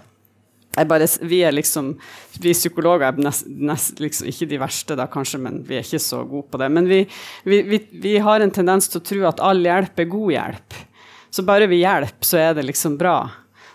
bare, 0.87 1.07
Vi 1.27 1.41
er 1.43 1.53
liksom, 1.53 1.95
vi 2.39 2.53
psykologer 2.55 3.09
er 3.09 3.17
nest, 3.19 3.49
nest, 3.49 3.99
liksom, 3.99 4.29
ikke 4.31 4.47
de 4.47 4.61
verste, 4.61 4.95
da 4.95 5.09
kanskje, 5.11 5.41
men 5.43 5.63
vi 5.67 5.79
er 5.79 5.83
ikke 5.83 5.99
så 5.99 6.21
gode 6.23 6.47
på 6.53 6.61
det. 6.61 6.69
Men 6.71 6.87
vi, 6.87 7.01
vi, 7.45 7.63
vi, 7.67 7.81
vi 7.91 8.19
har 8.23 8.41
en 8.41 8.53
tendens 8.55 8.87
til 8.87 9.01
å 9.01 9.07
tro 9.09 9.25
at 9.27 9.43
all 9.43 9.65
hjelp 9.65 9.99
er 9.99 10.13
god 10.13 10.35
hjelp. 10.37 10.79
Så 11.31 11.45
bare 11.47 11.69
vi 11.71 11.83
hjelper, 11.83 12.25
så 12.27 12.41
er 12.41 12.57
det 12.57 12.67
liksom 12.69 12.97
bra. 13.01 13.21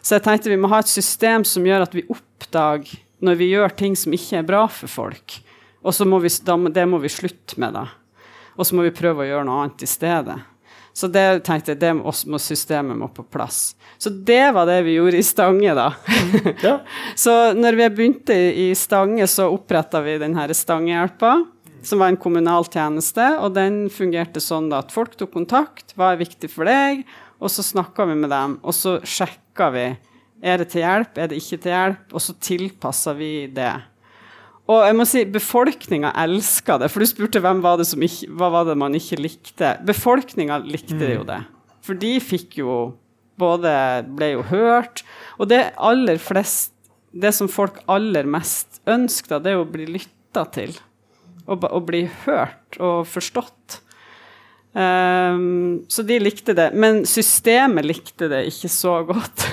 Så 0.03 0.17
jeg 0.17 0.25
tenkte 0.25 0.51
vi 0.51 0.59
må 0.59 0.71
ha 0.71 0.81
et 0.83 0.91
system 0.91 1.45
som 1.47 1.65
gjør 1.65 1.85
at 1.85 1.95
vi 1.95 2.05
oppdager 2.11 2.99
når 3.23 3.37
vi 3.39 3.51
gjør 3.53 3.75
ting 3.79 3.93
som 3.95 4.13
ikke 4.15 4.41
er 4.41 4.47
bra 4.47 4.65
for 4.67 4.91
folk. 4.91 5.37
Og 5.83 5.95
så 5.95 6.07
må 6.07 6.19
vi, 6.23 6.31
det 6.75 6.87
må 6.87 6.99
vi 7.03 7.11
slutte 7.11 7.59
med, 7.59 7.75
da. 7.75 7.87
Og 8.55 8.67
så 8.67 8.75
må 8.75 8.85
vi 8.85 8.95
prøve 8.95 9.23
å 9.23 9.29
gjøre 9.29 9.47
noe 9.47 9.63
annet 9.63 9.85
i 9.85 9.89
stedet. 9.89 10.39
Så 10.93 11.07
det 11.09 11.25
tenkte 11.47 11.73
jeg, 11.73 11.79
det 11.81 11.93
må 11.97 12.37
systemet 12.39 12.97
må 12.99 13.07
på 13.09 13.25
plass. 13.25 13.73
Så 13.97 14.11
det 14.13 14.51
var 14.53 14.67
det 14.69 14.83
vi 14.85 14.99
gjorde 14.99 15.17
i 15.17 15.25
Stange, 15.25 15.73
da. 15.73 15.87
Ja. 16.61 16.75
så 17.23 17.33
når 17.57 17.79
vi 17.79 17.89
begynte 17.97 18.35
i 18.35 18.67
Stange, 18.77 19.25
så 19.31 19.49
oppretta 19.49 20.03
vi 20.05 20.19
denne 20.21 20.45
Stangehjelpa, 20.53 21.33
som 21.83 22.03
var 22.03 22.13
en 22.13 22.19
kommunal 22.21 22.69
tjeneste. 22.69 23.25
Og 23.41 23.55
den 23.57 23.87
fungerte 23.91 24.43
sånn 24.43 24.69
da 24.69 24.83
at 24.83 24.93
folk 24.93 25.17
tok 25.17 25.33
kontakt, 25.33 25.95
hva 25.97 26.13
er 26.13 26.21
viktig 26.21 26.51
for 26.53 26.69
deg? 26.69 27.01
Og 27.43 27.51
så 27.51 27.65
snakker 27.65 28.07
vi 28.07 28.17
med 28.23 28.31
dem, 28.31 28.57
og 28.63 28.75
så 28.77 28.97
sjekker 29.03 29.73
vi 29.75 29.87
er 30.43 30.59
det 30.59 30.73
til 30.73 30.83
hjelp, 30.83 31.17
er 31.17 31.29
det 31.31 31.39
ikke 31.39 31.59
til 31.63 31.71
hjelp? 31.71 32.05
Og 32.11 32.23
så 32.23 32.35
tilpasser 32.43 33.15
vi 33.15 33.31
det. 33.55 33.71
Og 34.71 34.81
jeg 34.87 34.95
må 34.95 35.05
si, 35.07 35.23
befolkninga 35.27 36.13
elska 36.23 36.77
det, 36.79 36.89
for 36.91 37.03
du 37.03 37.07
spurte 37.07 37.41
hvem 37.43 37.61
var 37.63 37.79
det 37.79 37.87
som 37.87 38.03
ikke, 38.03 38.29
hva 38.39 38.49
var 38.51 38.67
det 38.67 38.75
man 38.79 38.95
ikke 38.95 39.19
likte. 39.19 39.73
Befolkninga 39.87 40.59
likte 40.63 40.99
mm. 40.99 41.13
jo 41.13 41.23
det. 41.27 41.39
For 41.83 41.99
de 41.99 42.13
fikk 42.23 42.59
jo 42.61 42.75
både 43.39 43.71
Ble 44.13 44.33
jo 44.35 44.43
hørt. 44.45 45.01
Og 45.41 45.49
det 45.49 45.73
aller 45.81 46.19
flest 46.21 46.71
Det 47.13 47.31
som 47.33 47.49
folk 47.49 47.79
aller 47.91 48.25
mest 48.25 48.79
ønsker, 48.89 49.37
det 49.41 49.51
er 49.53 49.59
å 49.61 49.67
bli 49.69 49.85
lytta 49.85 50.47
til. 50.49 50.71
Og, 51.45 51.61
og 51.69 51.83
bli 51.85 52.07
hørt 52.23 52.79
og 52.81 53.03
forstått. 53.05 53.83
Um, 54.73 55.83
så 55.87 56.01
de 56.05 56.17
likte 56.21 56.55
det. 56.57 56.71
Men 56.73 57.03
systemet 57.09 57.85
likte 57.85 58.29
det 58.31 58.45
ikke 58.49 58.71
så 58.73 58.99
godt. 59.07 59.47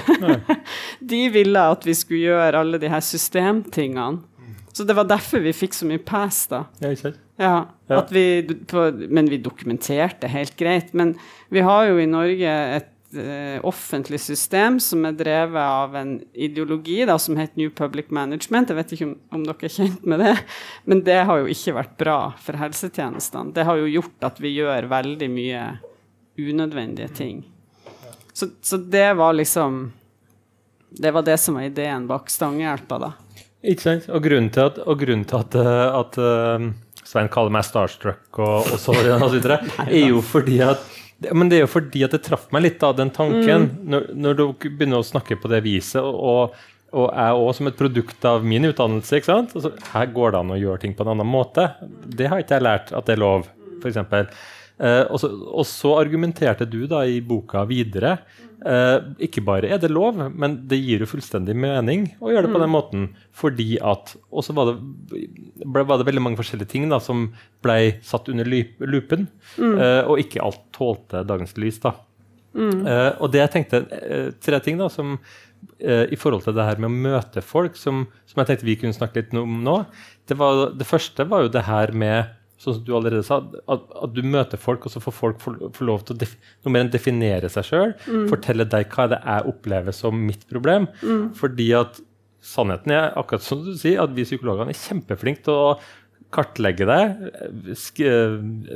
de 1.13 1.23
ville 1.33 1.65
at 1.75 1.87
vi 1.87 1.97
skulle 1.97 2.33
gjøre 2.33 2.65
alle 2.65 2.81
de 2.81 2.91
her 2.93 3.05
systemtingene. 3.05 4.25
Så 4.73 4.87
det 4.87 4.95
var 4.97 5.09
derfor 5.11 5.43
vi 5.43 5.53
fikk 5.53 5.75
så 5.77 5.89
mye 5.89 6.01
pass, 6.01 6.45
da. 6.49 6.65
Ja, 6.81 6.93
ikke 6.95 7.13
ja, 7.41 7.69
ja. 7.89 8.07
Vi, 8.11 8.45
på, 8.69 8.83
men 9.09 9.29
vi 9.33 9.39
dokumenterte 9.41 10.29
helt 10.29 10.57
greit. 10.61 10.93
Men 10.93 11.15
vi 11.49 11.63
har 11.65 11.87
jo 11.89 11.97
i 11.97 12.09
Norge 12.09 12.57
et 12.77 12.90
offentlig 13.67 14.21
system 14.23 14.77
som 14.81 15.05
er 15.09 15.17
drevet 15.19 15.59
av 15.59 15.97
en 15.99 16.13
ideologi 16.31 17.01
da, 17.09 17.17
som 17.19 17.37
heter 17.37 17.59
New 17.59 17.71
Public 17.75 18.11
Management. 18.15 18.71
Jeg 18.71 18.79
vet 18.79 18.93
ikke 18.95 19.09
om, 19.09 19.15
om, 19.35 19.47
dere 19.47 19.67
er 19.67 19.75
kjent 19.75 20.05
med 20.07 20.23
det, 20.23 20.35
men 20.87 21.03
det 21.07 21.19
har 21.27 21.41
jo 21.43 21.51
ikke 21.51 21.75
vært 21.81 21.97
bra 21.99 22.19
for 22.39 22.61
helsetjenestene. 22.61 23.55
Det 23.57 23.67
har 23.67 23.81
jo 23.81 23.89
gjort 23.91 24.29
at 24.31 24.39
vi 24.43 24.55
gjør 24.61 24.91
veldig 24.93 25.31
mye 25.33 25.65
unødvendige 26.39 27.09
ting. 27.19 27.43
Så, 28.33 28.53
så 28.63 28.77
det 28.77 29.13
var 29.19 29.35
liksom 29.35 29.93
Det 30.91 31.11
var 31.11 31.23
det 31.23 31.37
som 31.39 31.55
var 31.55 31.63
ideen 31.63 32.07
bak 32.07 32.31
Stangehjelpa, 32.31 32.99
da. 32.99 33.11
Ikke 33.63 33.85
sant. 33.85 34.07
Og 34.09 34.23
grunnen 34.25 34.49
til 34.55 34.71
at, 34.71 34.79
grunnen 34.79 35.27
til 35.29 35.39
at, 35.39 35.55
eh, 35.59 35.99
at 35.99 36.17
uh, 36.19 36.71
Svein 37.05 37.29
kaller 37.31 37.53
meg 37.55 37.67
starstruck 37.67 38.39
og, 38.41 38.71
og 38.71 38.79
så 38.81 38.95
videre, 38.97 39.61
er 39.87 40.09
jo 40.09 40.23
fordi 40.25 40.61
at 40.65 40.83
men 41.29 41.51
det 41.51 41.59
er 41.59 41.65
jo 41.67 41.73
fordi 41.75 42.05
at 42.07 42.15
det 42.17 42.23
traff 42.25 42.47
meg 42.55 42.65
litt, 42.65 42.79
da, 42.81 42.93
den 42.97 43.13
tanken. 43.13 43.67
Mm. 43.69 43.89
Når, 43.93 44.07
når 44.17 44.39
du 44.39 44.45
begynner 44.65 45.03
å 45.03 45.07
snakke 45.07 45.37
på 45.41 45.51
det 45.53 45.61
viset, 45.67 46.01
og, 46.01 46.57
og 46.97 47.11
jeg 47.11 47.43
òg 47.43 47.51
som 47.59 47.69
et 47.71 47.79
produkt 47.79 48.25
av 48.29 48.47
min 48.47 48.69
utdannelse. 48.71 49.21
ikke 49.21 49.31
sant? 49.31 49.53
Altså, 49.59 49.75
her 49.93 50.15
går 50.15 50.33
det 50.33 50.41
an 50.41 50.55
å 50.55 50.61
gjøre 50.61 50.85
ting 50.85 50.97
på 50.97 51.05
en 51.05 51.13
annen 51.15 51.29
måte. 51.29 51.69
Det 52.07 52.31
har 52.31 52.41
ikke 52.41 52.57
jeg 52.59 52.67
lært 52.67 52.95
at 52.97 53.09
det 53.09 53.19
er 53.19 53.23
lov, 53.25 53.51
f.eks. 53.83 54.01
Eh, 54.81 55.03
og, 55.13 55.19
så, 55.21 55.29
og 55.29 55.67
så 55.69 55.97
argumenterte 56.01 56.69
du 56.69 56.87
da 56.89 57.03
i 57.05 57.21
boka 57.21 57.67
videre. 57.69 58.17
Eh, 58.61 58.97
ikke 59.29 59.45
bare 59.45 59.71
er 59.73 59.81
det 59.81 59.89
lov, 59.93 60.19
men 60.33 60.59
det 60.69 60.81
gir 60.81 61.05
jo 61.05 61.09
fullstendig 61.09 61.55
mening 61.57 62.07
å 62.21 62.33
gjøre 62.33 62.49
det 62.49 62.55
på 62.55 62.63
den 62.63 62.73
mm. 62.73 62.77
måten. 62.77 63.07
Fordi 63.37 63.75
at 63.77 64.15
Og 64.29 64.45
så 64.47 64.57
var, 64.57 64.75
var, 64.77 65.97
det 66.01 66.09
veldig 66.09 66.25
mange 66.25 66.41
forskjellige 66.41 66.73
ting 66.73 66.89
da, 66.93 67.01
som 67.03 67.29
ble 67.65 68.01
satt 68.07 68.33
under 68.33 68.49
lupen. 68.49 69.29
Mm. 69.57 69.77
Eh, 69.77 70.03
og 70.07 70.23
ikke 70.25 70.45
alt 70.45 70.65
tålte 70.77 71.25
dagens 71.29 71.57
lys. 71.61 71.83
da. 71.85 71.97
Mm. 72.57 72.83
Eh, 72.83 73.13
og 73.23 73.31
det 73.33 73.45
jeg 73.45 73.55
tenkte, 73.55 73.85
eh, 74.01 74.29
tre 74.43 74.59
ting 74.65 74.81
da, 74.81 74.89
som 74.91 75.19
eh, 75.79 76.09
i 76.11 76.19
forhold 76.19 76.45
til 76.47 76.57
det 76.57 76.67
her 76.67 76.81
med 76.83 76.91
å 76.91 77.05
møte 77.09 77.45
folk, 77.45 77.79
som, 77.79 78.07
som 78.27 78.43
jeg 78.43 78.51
tenkte 78.51 78.69
vi 78.69 78.79
kunne 78.81 78.97
snakke 78.97 79.23
litt 79.23 79.37
om 79.39 79.61
nå. 79.65 79.77
Det, 80.27 80.37
var, 80.41 80.71
det 80.75 80.89
første 80.89 81.27
var 81.31 81.47
jo 81.47 81.55
det 81.55 81.67
her 81.69 81.95
med 81.95 82.37
sånn 82.61 82.77
som 82.77 82.85
du 82.85 82.93
allerede 82.97 83.25
sa, 83.25 83.41
at, 83.41 83.87
at, 83.89 84.13
du 84.13 84.21
møter 84.27 84.61
folk, 84.61 84.85
og 84.85 84.93
så 84.93 85.01
får 85.01 85.17
folk 85.17 85.41
få 85.41 85.87
lov 85.89 86.05
til 86.05 86.19
å 86.19 86.29
noe 86.29 86.75
mer 86.75 86.85
enn 86.85 86.93
definere 86.93 87.49
seg 87.53 87.69
sjøl. 87.71 87.95
Mm. 88.05 88.27
Fortelle 88.33 88.69
deg 88.69 88.91
hva 88.93 89.09
det 89.13 89.21
er 89.23 89.41
jeg 89.41 89.55
opplever 89.55 89.97
som 89.97 90.21
mitt 90.29 90.45
problem. 90.51 90.91
Mm. 91.01 91.31
Fordi 91.39 91.71
at 91.79 92.03
sannheten 92.45 92.93
er 92.97 93.17
akkurat 93.21 93.45
som 93.45 93.65
du 93.65 93.73
sier, 93.79 94.03
at 94.05 94.13
vi 94.17 94.29
psykologene 94.29 94.75
er 94.75 94.81
kjempeflinke 94.81 95.45
til 95.49 95.57
å 95.57 95.73
kartlegge 96.35 96.87
det. 96.89 97.03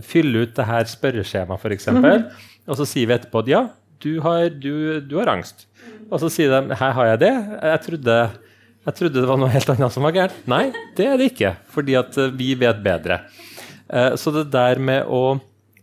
fylle 0.05 0.45
ut 0.45 0.57
det 0.57 0.69
her 0.69 0.89
spørreskjemaet 0.91 1.61
f.eks., 1.61 1.89
mm. 1.93 2.27
og 2.67 2.81
så 2.81 2.89
sier 2.89 3.11
vi 3.11 3.19
etterpå 3.19 3.45
at 3.45 3.53
ja, 3.53 3.63
du 4.05 4.19
har, 4.25 4.49
du, 4.49 5.01
du 5.05 5.17
har 5.21 5.31
angst. 5.33 5.67
Og 6.11 6.21
så 6.23 6.33
sier 6.33 6.53
de 6.53 6.77
her 6.81 6.97
har 6.97 7.13
jeg 7.13 7.23
det. 7.25 7.33
Jeg 7.61 7.85
trodde, 7.87 8.19
jeg 8.89 8.99
trodde 8.99 9.21
det 9.21 9.29
var 9.29 9.41
noe 9.41 9.53
helt 9.53 9.73
annet 9.77 9.95
som 9.95 10.05
var 10.09 10.17
gærent. 10.17 10.45
Nei, 10.51 10.67
det 10.97 11.09
er 11.09 11.21
det 11.21 11.33
ikke, 11.33 11.57
fordi 11.73 11.97
at 12.01 12.19
vi 12.37 12.53
vet 12.59 12.81
bedre. 12.85 13.23
Eh, 13.89 14.15
så 14.21 14.33
det 14.35 14.49
der 14.55 14.81
med 14.83 15.09
å, 15.11 15.37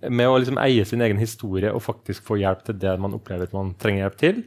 med 0.10 0.30
å 0.30 0.38
liksom 0.40 0.60
eie 0.62 0.86
sin 0.88 1.04
egen 1.06 1.22
historie 1.22 1.72
og 1.74 1.84
faktisk 1.86 2.26
få 2.28 2.40
hjelp 2.42 2.64
til 2.68 2.80
det 2.82 2.96
man 3.02 3.18
opplever 3.18 3.50
at 3.50 3.58
man 3.58 3.74
trenger 3.82 4.06
hjelp 4.06 4.22
til. 4.22 4.44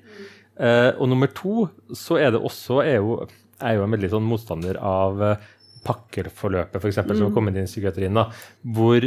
Eh, 0.54 0.90
og 0.94 1.10
nummer 1.10 1.30
to 1.34 1.68
så 1.96 2.18
er 2.22 2.34
det 2.34 2.42
også 2.42 2.82
er 2.84 2.98
jo, 2.98 3.20
er 3.60 3.78
jo 3.78 3.86
en 3.86 3.94
veldig 3.96 4.12
sånn 4.16 4.26
motstander 4.26 4.80
av 4.80 5.22
eh, 5.22 5.46
pakkeforløpet, 5.84 6.80
f.eks., 6.80 7.02
mm. 7.04 7.14
som 7.14 7.26
har 7.28 7.36
kommet 7.36 7.56
inn 7.58 7.66
i 7.66 7.70
psykiatrien. 7.70 8.16
da, 8.16 8.30
hvor, 8.72 9.04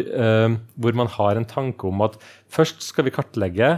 hvor 0.78 0.98
man 1.00 1.08
har 1.10 1.40
en 1.40 1.48
tanke 1.50 1.88
om 1.90 2.04
at 2.06 2.20
først 2.54 2.86
skal 2.86 3.08
vi 3.08 3.14
kartlegge 3.16 3.72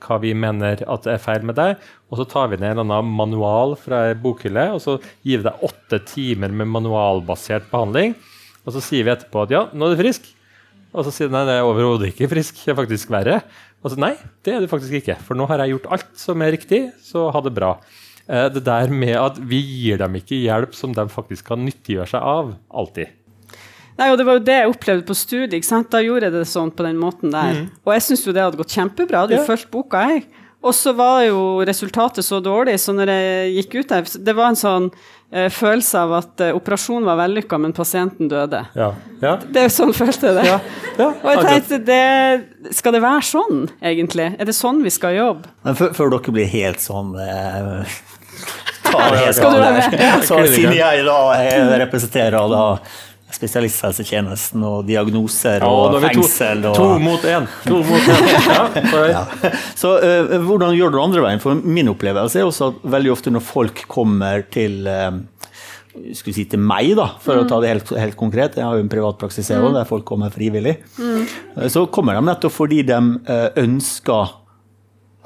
hva 0.00 0.18
vi 0.22 0.32
mener 0.32 0.80
at 0.88 1.06
er 1.10 1.20
feil 1.20 1.44
med 1.46 1.58
deg, 1.58 1.80
og 2.08 2.16
så 2.16 2.26
tar 2.30 2.48
vi 2.48 2.58
ned 2.60 2.70
en 2.70 2.82
eller 2.82 3.02
annen 3.02 3.16
manual 3.18 3.74
fra 3.76 4.06
ei 4.08 4.16
bokhylle, 4.18 4.70
og 4.72 4.80
så 4.80 4.96
gir 5.26 5.42
vi 5.42 5.48
deg 5.48 5.66
åtte 5.68 6.00
timer 6.08 6.54
med 6.54 6.70
manualbasert 6.72 7.68
behandling. 7.68 8.16
Og 8.62 8.76
så 8.76 8.82
sier 8.84 9.06
vi 9.06 9.12
etterpå 9.14 9.44
at 9.46 9.54
ja, 9.54 9.64
nå 9.74 9.88
er 9.88 9.96
du 9.96 10.02
frisk. 10.02 10.28
Og 10.92 11.06
så 11.06 11.12
sier 11.14 11.30
du 11.30 11.34
nei, 11.34 11.46
det 11.48 11.56
er 11.56 11.66
overhodet 11.66 12.10
ikke 12.12 12.28
frisk, 12.30 12.58
det 12.60 12.74
er 12.74 12.78
faktisk 12.78 13.12
verre. 13.12 13.40
Og 13.82 13.94
så 13.94 13.98
nei, 13.98 14.12
det 14.44 14.54
er 14.54 14.62
du 14.62 14.70
faktisk 14.70 15.00
ikke, 15.00 15.16
for 15.24 15.38
nå 15.38 15.48
har 15.50 15.64
jeg 15.64 15.74
gjort 15.74 15.88
alt 15.96 16.12
som 16.20 16.44
er 16.44 16.52
riktig, 16.54 16.84
så 17.02 17.30
ha 17.34 17.40
det 17.42 17.54
bra. 17.56 17.72
Eh, 18.28 18.46
det 18.54 18.62
der 18.68 18.92
med 18.92 19.16
at 19.18 19.40
vi 19.40 19.58
gir 19.64 19.98
dem 20.02 20.20
ikke 20.20 20.38
hjelp 20.38 20.76
som 20.78 20.92
de 20.94 21.08
faktisk 21.10 21.48
kan 21.48 21.64
nyttiggjøre 21.64 22.12
seg 22.12 22.28
av, 22.34 22.54
alltid. 22.70 23.18
Nei, 23.98 24.08
og 24.08 24.18
Det 24.18 24.26
var 24.26 24.38
jo 24.38 24.44
det 24.46 24.54
jeg 24.56 24.70
opplevde 24.70 25.04
på 25.08 25.16
studiet. 25.16 25.88
Da 25.92 26.00
gjorde 26.00 26.28
jeg 26.28 26.34
det 26.34 26.46
sånn 26.48 26.70
på 26.72 26.84
den 26.86 27.00
måten 27.00 27.32
der. 27.32 27.58
Mm. 27.58 27.66
Og 27.84 27.92
jeg 27.92 28.04
syns 28.06 28.24
jo 28.24 28.32
det 28.32 28.44
hadde 28.44 28.60
gått 28.60 28.72
kjempebra. 28.72 29.18
Jeg 29.18 29.22
hadde 29.26 29.36
jo 29.36 29.42
ja. 29.42 29.48
fulgt 29.50 29.68
boka, 29.74 30.00
jeg. 30.08 30.24
Og 30.62 30.74
så 30.74 30.92
var 30.94 31.24
jo 31.26 31.40
resultatet 31.66 32.24
så 32.24 32.38
dårlig, 32.42 32.76
så 32.80 32.94
når 32.94 33.10
jeg 33.10 33.54
gikk 33.56 33.74
ut 33.80 33.90
der 33.90 34.12
Det 34.28 34.34
var 34.38 34.52
en 34.52 34.58
sånn 34.58 34.86
eh, 35.32 35.48
følelse 35.50 36.04
av 36.04 36.14
at 36.20 36.44
eh, 36.44 36.54
operasjonen 36.54 37.08
var 37.08 37.18
vellykka, 37.18 37.58
men 37.58 37.74
pasienten 37.74 38.30
døde. 38.30 38.62
Ja. 38.78 38.92
Ja. 39.24 39.34
Det 39.42 39.66
er 39.66 39.74
sånn 39.74 39.90
følte 39.96 40.30
jeg 40.30 40.38
det. 40.38 41.08
og 41.08 41.28
jeg 41.32 41.44
tenkte, 41.48 41.80
det, 41.90 42.72
skal 42.78 42.94
det 42.94 43.02
være 43.02 43.26
sånn, 43.26 43.66
egentlig? 43.82 44.30
Er 44.38 44.48
det 44.48 44.54
sånn 44.54 44.82
vi 44.86 44.94
skal 44.94 45.18
jobbe? 45.18 45.50
Men 45.66 45.78
før, 45.82 46.14
dere 46.14 46.36
blir 46.38 46.50
helt 46.54 46.82
sånn 46.84 47.14
eh, 47.18 48.00
Skal 49.32 49.54
du 49.54 49.62
være 49.62 49.78
med? 49.78 50.24
Så 50.26 50.36
siden 50.52 50.76
jeg 50.76 51.04
da 51.06 51.18
jeg 51.40 51.80
representerer 51.86 52.50
da 52.52 52.64
spesialisthelsetjenesten 53.32 54.62
og 54.66 54.86
diagnoser 54.88 55.64
og, 55.66 55.96
og 55.96 56.04
fengsel. 56.04 56.64
To, 56.66 56.72
to. 56.76 56.86
To 56.92 56.98
mot 57.02 57.26
én. 57.28 57.48
Ja, 59.12 59.24
Så 59.78 59.94
uh, 59.98 60.34
hvordan 60.44 60.74
gjør 60.76 60.92
du 60.92 60.98
det 60.98 61.04
andre 61.04 61.24
veien? 61.24 61.42
For 61.42 61.58
min 61.58 61.90
opplevelse 61.92 62.40
er 62.40 62.48
også 62.48 62.72
at 62.72 62.82
veldig 62.94 63.12
ofte 63.14 63.32
når 63.32 63.44
folk 63.44 63.84
kommer 63.90 64.44
til 64.52 64.86
uh, 64.88 65.10
skulle 66.16 66.36
si 66.36 66.46
til 66.48 66.62
meg, 66.62 66.94
da, 66.96 67.10
for 67.20 67.36
mm. 67.36 67.42
å 67.42 67.48
ta 67.50 67.58
det 67.60 67.72
helt, 67.72 67.90
helt, 68.00 68.16
konkret. 68.20 68.56
Jeg 68.56 68.64
har 68.64 68.78
jo 68.78 68.84
en 68.84 68.92
privatpraksis 68.92 69.50
mm. 69.52 69.66
der 69.76 69.88
folk 69.88 70.06
kommer 70.08 70.32
frivillig. 70.32 70.78
Mm. 70.96 71.26
Så 71.72 71.84
kommer 71.92 72.16
de 72.16 72.24
nettopp 72.30 72.54
fordi 72.54 72.80
de 72.88 73.00
ønsker 73.60 74.38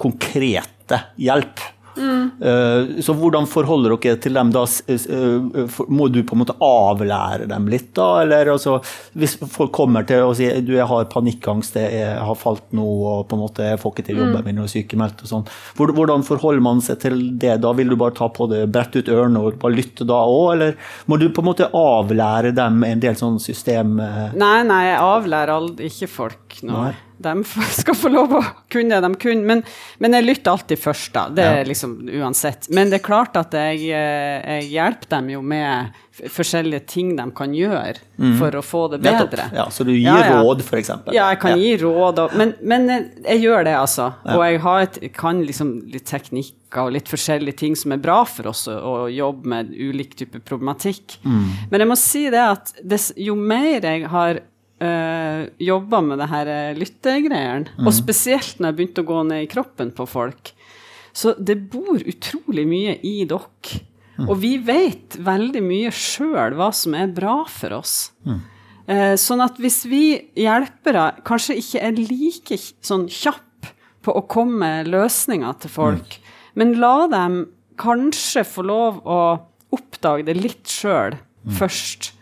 konkrete 0.03 1.01
hjelp. 1.23 1.63
Mm. 1.97 3.01
Så 3.03 3.15
hvordan 3.17 3.47
forholder 3.49 3.95
dere 3.97 4.19
til 4.21 4.37
dem 4.37 4.51
da? 4.55 4.65
Eh, 4.93 5.77
må 5.89 6.09
du 6.13 6.21
på 6.27 6.37
en 6.37 6.43
måte 6.43 6.57
avlære 6.63 7.49
dem 7.51 7.69
litt, 7.73 7.93
da? 7.97 8.23
Eller 8.23 8.51
altså, 8.53 8.79
hvis 9.17 9.37
folk 9.53 9.73
kommer 9.77 10.07
til 10.09 10.25
og 10.27 10.35
sier 10.39 10.61
du, 10.65 10.75
jeg 10.77 10.89
har 10.91 11.09
panikkangst, 11.13 11.79
jeg 11.81 12.19
har 12.21 12.39
falt 12.39 12.67
nå 12.77 12.87
og 12.87 13.27
på 13.31 13.39
en 13.39 13.45
måte 13.45 13.71
jeg 13.71 13.81
får 13.83 13.95
ikke 13.95 14.07
til 14.09 14.21
jobben 14.23 14.45
min 14.47 14.61
og 14.63 14.69
er 14.69 14.75
sykemeldt 14.75 15.25
og 15.25 15.33
sånn. 15.33 15.49
Hvordan 15.79 16.27
forholder 16.27 16.65
man 16.65 16.83
seg 16.85 17.01
til 17.05 17.19
det 17.41 17.59
da? 17.65 17.73
Vil 17.77 17.93
du 17.93 17.99
bare 18.01 18.17
ta 18.17 18.29
på 18.33 18.49
det, 18.51 18.65
brette 18.73 19.03
ut 19.03 19.11
ørene 19.13 19.43
og 19.43 19.59
bare 19.63 19.77
lytte 19.77 20.07
da 20.09 20.21
òg, 20.27 20.47
eller 20.57 20.77
må 21.11 21.21
du 21.21 21.29
på 21.31 21.45
en 21.45 21.51
måte 21.51 21.71
avlære 21.77 22.55
dem 22.57 22.85
en 22.87 23.03
del 23.03 23.19
sånn 23.19 23.41
system? 23.43 23.99
Eh? 24.03 24.23
Nei, 24.39 24.61
nei, 24.69 24.83
jeg 24.91 25.03
avlærer 25.03 25.57
aldri 25.57 25.91
ikke 25.93 26.13
folk 26.13 26.63
noe. 26.63 26.89
Nei 26.91 27.06
de 27.19 27.45
skal 27.81 27.97
få 27.97 28.11
lov 28.13 28.35
å 28.39 28.43
kunne 28.73 28.97
det 28.97 29.09
de 29.09 29.21
kunne. 29.21 29.45
Men, 29.47 29.63
men, 30.03 30.17
jeg 30.19 30.27
lytter 30.27 30.53
alltid 30.53 30.81
først, 30.81 31.13
da. 31.15 31.27
Det 31.33 31.47
er 31.61 31.69
liksom 31.69 31.99
uansett. 32.21 32.69
Men 32.75 32.93
det 32.93 33.01
er 33.01 33.07
klart 33.07 33.39
at 33.41 33.55
jeg, 33.57 33.87
eh, 33.95 34.43
jeg 34.57 34.69
hjelper 34.75 35.17
dem 35.17 35.31
jo 35.37 35.45
med 35.47 36.03
forskjellige 36.33 36.87
ting 36.89 37.11
de 37.17 37.27
kan 37.37 37.53
gjøre 37.55 37.99
mm. 38.17 38.37
for 38.39 38.57
å 38.57 38.63
få 38.65 38.83
det 38.95 39.01
bedre. 39.05 39.49
Ja, 39.55 39.67
så 39.73 39.85
du 39.85 39.93
gir 39.93 40.09
ja, 40.09 40.17
ja. 40.25 40.41
råd, 40.41 40.63
f.eks.? 40.65 40.93
Ja, 41.13 41.29
jeg 41.33 41.41
kan 41.43 41.61
gi 41.61 41.75
råd. 41.83 42.23
Og, 42.25 42.37
men, 42.41 42.55
men, 42.65 42.89
jeg 43.27 43.43
gjør 43.45 43.67
det, 43.69 43.77
altså. 43.77 44.11
Og 44.33 44.45
jeg 44.47 44.63
et, 44.87 45.01
kan 45.17 45.43
liksom 45.45 45.75
litt 45.93 46.09
teknikker 46.09 46.87
og 46.87 46.93
litt 46.97 47.09
forskjellige 47.09 47.61
ting 47.63 47.77
som 47.79 47.95
er 47.95 48.01
bra 48.03 48.23
for 48.29 48.51
oss 48.53 48.67
å, 48.73 48.77
å 48.77 48.97
jobbe 49.13 49.53
med 49.53 49.73
ulik 49.73 50.17
type 50.19 50.41
problematikk. 50.45 51.19
Mm. 51.25 51.47
Men 51.73 51.85
jeg 51.85 51.93
må 51.93 52.01
si 52.01 52.27
det 52.33 52.45
at 52.45 52.77
des, 52.81 53.11
jo 53.21 53.37
mer 53.39 53.85
jeg 53.85 54.09
har 54.13 54.45
uh, 54.83 54.87
eh, 54.87 55.49
jobba 55.59 56.01
med 56.05 56.21
det 56.21 56.29
her 56.31 56.51
eh, 56.53 56.79
lyttegreiene, 56.79 57.73
mm. 57.79 57.87
og 57.87 57.95
spesielt 57.97 58.59
når 58.61 58.71
jeg 58.71 58.79
begynte 58.79 59.05
å 59.05 59.09
gå 59.11 59.23
ned 59.29 59.45
i 59.45 59.51
kroppen 59.51 59.93
på 59.97 60.07
folk. 60.09 60.53
Så 61.17 61.33
det 61.39 61.59
bor 61.73 62.03
utrolig 62.03 62.67
mye 62.69 62.99
i 63.07 63.19
dere. 63.29 63.81
Mm. 64.17 64.29
Og 64.31 64.37
vi 64.41 64.55
vet 64.65 65.17
veldig 65.21 65.63
mye 65.65 65.93
sjøl 65.93 66.57
hva 66.57 66.71
som 66.73 66.95
er 66.97 67.11
bra 67.13 67.43
for 67.53 67.77
oss. 67.79 67.97
Mm. 68.25 68.39
Uh, 68.87 69.15
sånn 69.19 69.43
at 69.45 69.59
hvis 69.61 69.83
vi 69.91 70.05
hjelpere 70.39 71.11
kanskje 71.27 71.59
ikke 71.61 71.83
er 71.89 71.99
like 71.99 72.61
sånn 72.61 73.09
kjapp 73.11 73.73
på 74.07 74.15
å 74.15 74.23
komme 74.31 74.61
med 74.63 74.93
løsninger 74.93 75.61
til 75.65 75.73
folk, 75.73 76.17
mm. 76.17 76.35
men 76.61 76.77
la 76.81 76.97
dem 77.13 77.41
kanskje 77.81 78.45
få 78.49 78.65
lov 78.65 79.01
å 79.05 79.21
oppdage 79.75 80.29
det 80.29 80.37
litt 80.39 80.71
sjøl 80.71 81.17
mm. 81.17 81.57
først 81.59 82.13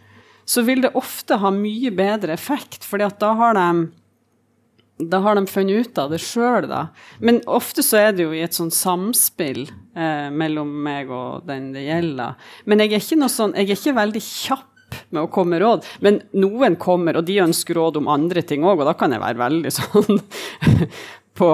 så 0.44 0.64
vil 0.66 0.84
det 0.84 0.94
ofte 0.98 1.38
ha 1.40 1.52
mye 1.54 1.92
bedre 1.94 2.34
effekt, 2.36 2.84
fordi 2.84 3.08
da 3.20 3.34
har 3.38 3.58
de 3.58 3.68
da 4.98 5.18
har 5.18 5.34
de 5.34 5.46
funnet 5.50 5.86
ut 5.86 5.98
av 5.98 6.12
det 6.12 6.20
sjøl, 6.22 6.68
da. 6.70 6.84
Men 7.18 7.40
ofte 7.50 7.82
så 7.82 7.98
er 7.98 8.12
det 8.14 8.28
jo 8.28 8.34
i 8.34 8.44
et 8.46 8.54
sånn 8.54 8.70
samspill 8.70 9.64
eh, 9.66 10.28
mellom 10.30 10.70
meg 10.84 11.10
og 11.10 11.48
den 11.48 11.72
det 11.74 11.82
gjelder. 11.88 12.38
Men 12.70 12.84
jeg 12.84 12.92
er 12.92 13.02
ikke 13.02 13.18
noe 13.18 13.32
sånn, 13.32 13.56
jeg 13.58 13.72
er 13.72 13.80
ikke 13.80 13.96
veldig 13.98 14.22
kjapp 14.22 14.70
med 15.10 15.24
å 15.24 15.30
komme 15.34 15.56
med 15.56 15.64
råd. 15.64 15.88
Men 16.06 16.20
noen 16.38 16.78
kommer, 16.78 17.18
og 17.18 17.26
de 17.26 17.40
ønsker 17.42 17.74
råd 17.78 17.98
om 17.98 18.12
andre 18.12 18.44
ting 18.46 18.62
òg, 18.62 18.78
og 18.78 18.88
da 18.88 18.94
kan 18.98 19.14
jeg 19.14 19.24
være 19.24 19.42
veldig 19.42 19.74
sånn 19.74 20.22
på 21.38 21.50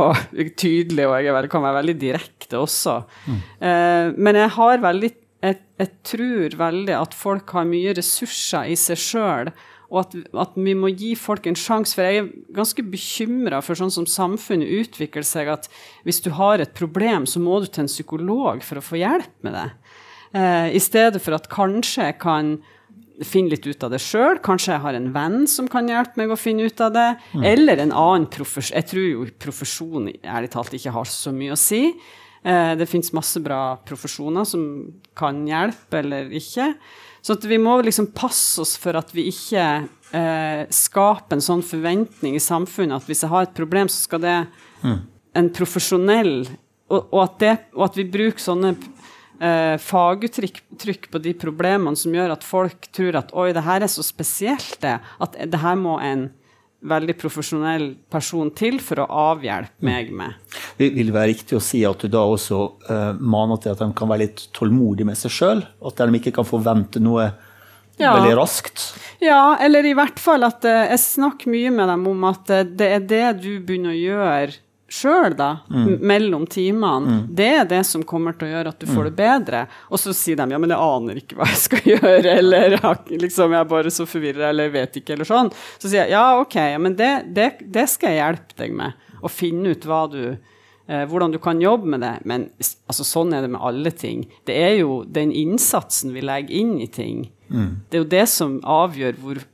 tydelig, 0.61 1.09
og 1.09 1.17
jeg 1.25 1.51
kan 1.53 1.65
være 1.65 1.81
veldig 1.81 1.97
direkte 2.03 2.61
også. 2.61 2.99
Mm. 3.25 3.41
Eh, 3.71 4.07
men 4.21 4.43
jeg 4.43 4.55
har 4.59 4.85
veldig 4.85 5.13
jeg, 5.41 5.59
jeg, 5.81 5.91
tror 6.05 6.57
veldig 6.61 6.97
at 6.97 7.17
folk 7.17 7.53
har 7.57 7.69
mye 7.69 7.95
ressurser 7.97 8.73
i 8.73 8.77
seg 8.79 9.01
sjøl, 9.01 9.53
og 9.91 10.03
at, 10.05 10.17
at, 10.39 10.59
vi 10.61 10.75
må 10.79 10.93
gi 10.93 11.15
folk 11.19 11.49
en 11.51 11.59
sjanse. 11.59 11.97
For 11.97 12.07
jeg 12.07 12.21
er 12.21 12.29
ganske 12.55 12.85
bekymra 12.93 13.59
for 13.65 13.79
sånn 13.79 13.91
som 13.91 14.07
samfunnet 14.07 14.71
utvikler 14.85 15.27
seg, 15.27 15.51
at 15.51 15.67
hvis 16.07 16.23
du 16.23 16.31
har 16.37 16.63
et 16.63 16.77
problem, 16.79 17.27
så 17.27 17.43
må 17.43 17.59
du 17.59 17.67
til 17.67 17.85
en 17.87 17.91
psykolog 17.91 18.63
for 18.67 18.79
å 18.79 18.85
få 18.85 19.01
hjelp 19.01 19.33
med 19.47 19.57
det. 19.59 19.67
Eh, 20.39 20.69
I 20.79 20.83
stedet 20.83 21.19
for 21.25 21.35
at 21.35 21.51
kanskje 21.51 22.07
jeg 22.07 22.21
kan 22.23 22.55
finne 23.27 23.53
litt 23.53 23.67
ut 23.67 23.83
av 23.85 23.93
det 23.93 24.01
sjøl. 24.05 24.39
Kanskje 24.45 24.77
jeg 24.77 24.85
har 24.85 24.97
en 24.97 25.11
venn 25.13 25.43
som 25.51 25.69
kan 25.71 25.91
hjelpe 25.91 26.21
meg 26.21 26.33
å 26.33 26.39
finne 26.41 26.71
ut 26.71 26.81
av 26.85 26.95
det. 26.95 27.09
Mm. 27.35 27.45
Eller 27.51 27.83
en 27.83 27.93
annen 27.93 28.31
profesjon. 28.31 28.77
Jeg 28.79 28.89
tror 28.93 29.09
jo 29.09 29.27
profesjon 29.43 30.09
ærlig 30.23 30.53
talt 30.55 30.77
ikke 30.77 30.95
har 30.95 31.11
så 31.11 31.35
mye 31.35 31.57
å 31.57 31.61
si. 31.61 31.83
Eh, 32.43 32.73
det 32.77 32.89
fins 32.89 33.13
masse 33.13 33.41
bra 33.45 33.77
profesjoner 33.85 34.47
som 34.49 34.63
kan 35.19 35.43
hjelpe 35.49 36.01
eller 36.01 36.31
ikke. 36.33 36.73
Så 37.21 37.37
vi 37.45 37.59
må 37.61 37.77
liksom 37.85 38.13
passe 38.17 38.63
oss 38.63 38.79
for 38.81 38.97
at 38.97 39.13
vi 39.13 39.27
ikke 39.29 39.65
eh, 40.17 40.63
skaper 40.73 41.37
en 41.37 41.45
sånn 41.45 41.65
forventning 41.67 42.39
i 42.39 42.41
samfunnet 42.41 42.97
at 42.97 43.11
hvis 43.11 43.27
jeg 43.27 43.33
har 43.33 43.45
et 43.45 43.57
problem, 43.57 43.93
så 43.93 44.07
skal 44.07 44.25
det 44.25 44.39
mm. 44.81 44.99
en 45.37 45.53
profesjonell 45.53 46.35
og, 46.91 47.13
og, 47.13 47.21
at 47.27 47.37
det, 47.43 47.53
og, 47.77 47.85
at 47.91 48.01
vi 48.01 48.09
bruker 48.17 48.43
sånne 48.43 48.73
eh, 48.73 49.77
faguttrykk 49.85 51.11
på 51.13 51.23
de 51.23 51.37
problemene 51.39 52.01
som 52.01 52.17
gjør 52.17 52.33
at 52.35 52.47
folk 52.47 52.89
tror 52.97 53.21
at 53.21 53.37
oi, 53.37 53.51
det 53.55 53.69
her 53.69 53.85
er 53.85 53.93
så 53.93 54.03
spesielt, 54.07 54.81
det, 54.81 54.97
at 54.97 55.37
det 55.45 55.61
her 55.61 55.77
må 55.79 56.01
en 56.01 56.31
veldig 56.81 57.17
profesjonell 57.21 57.91
person 58.11 58.49
til 58.57 58.79
for 58.83 59.03
å 59.03 59.09
avhjelpe 59.35 59.85
meg 59.85 60.13
med. 60.17 60.57
Vil 60.81 61.11
det 61.11 61.15
være 61.15 61.33
riktig 61.35 61.59
å 61.59 61.63
si 61.65 61.83
at 61.87 62.01
du 62.01 62.09
da 62.13 62.23
også 62.25 62.61
uh, 62.89 63.13
maner 63.21 63.61
til 63.61 63.75
at 63.75 63.83
de 63.83 63.91
kan 63.97 64.11
være 64.11 64.25
litt 64.25 64.47
tålmodige 64.57 65.09
med 65.11 65.21
seg 65.21 65.35
sjøl? 65.35 65.63
At 65.85 66.01
de 66.01 66.21
ikke 66.21 66.35
kan 66.39 66.49
forvente 66.49 67.03
noe 67.03 67.29
ja. 68.01 68.15
veldig 68.17 68.33
raskt? 68.39 68.87
Ja, 69.21 69.59
eller 69.61 69.85
i 69.85 69.95
hvert 69.97 70.21
fall 70.23 70.47
at 70.49 70.65
uh, 70.65 70.87
jeg 70.89 71.05
snakker 71.05 71.53
mye 71.53 71.75
med 71.75 71.93
dem 71.93 72.09
om 72.15 72.27
at 72.31 72.49
uh, 72.49 72.65
det 72.65 72.91
er 72.97 73.07
det 73.13 73.27
du 73.45 73.53
begynner 73.59 73.93
å 73.93 74.01
gjøre 74.01 74.59
sjøl, 74.91 75.35
da, 75.39 75.51
mm. 75.71 75.91
mellom 76.03 76.47
timene, 76.51 77.07
mm. 77.07 77.23
det 77.39 77.49
er 77.61 77.69
det 77.71 77.81
som 77.87 78.03
kommer 78.07 78.35
til 78.37 78.49
å 78.49 78.53
gjøre 78.55 78.73
at 78.75 78.83
du 78.83 78.89
får 78.91 79.09
det 79.09 79.13
mm. 79.13 79.21
bedre. 79.21 79.63
Og 79.89 80.03
så 80.03 80.15
sier 80.17 80.41
de 80.41 80.49
ja, 80.51 80.61
men 80.61 80.75
jeg 80.75 80.91
aner 80.91 81.21
ikke 81.21 81.39
hva 81.39 81.49
jeg 81.51 81.61
skal 81.63 81.89
gjøre, 81.95 82.37
eller 82.37 82.79
liksom, 83.15 83.55
jeg 83.55 83.61
er 83.61 83.71
bare 83.71 83.95
så 83.95 84.07
forvirra, 84.11 84.51
eller 84.51 84.73
vet 84.75 85.01
ikke, 85.01 85.15
eller 85.15 85.29
sånn. 85.29 85.53
Så 85.79 85.87
sier 85.87 86.03
jeg 86.05 86.17
ja, 86.17 86.25
ok, 86.43 86.59
men 86.83 86.99
det, 86.99 87.13
det, 87.37 87.51
det 87.63 87.87
skal 87.93 88.17
jeg 88.17 88.25
hjelpe 88.25 88.59
deg 88.65 88.75
med. 88.83 89.07
Å 89.21 89.31
finne 89.31 89.77
ut 89.77 89.87
hva 89.87 90.05
du 90.11 90.23
eh, 90.25 91.05
hvordan 91.07 91.35
du 91.35 91.39
kan 91.43 91.61
jobbe 91.63 91.95
med 91.95 92.03
det. 92.03 92.17
Men 92.27 92.49
altså, 92.91 93.07
sånn 93.07 93.35
er 93.37 93.47
det 93.47 93.53
med 93.55 93.63
alle 93.63 93.95
ting. 93.95 94.27
Det 94.49 94.57
er 94.59 94.81
jo 94.81 95.03
den 95.07 95.31
innsatsen 95.37 96.17
vi 96.17 96.25
legger 96.25 96.57
inn 96.63 96.79
i 96.83 96.91
ting. 96.91 97.29
Mm. 97.51 97.73
Det 97.87 97.99
er 97.99 98.05
jo 98.05 98.13
det 98.19 98.27
som 98.33 98.59
avgjør 98.67 99.23
hvor. 99.23 99.47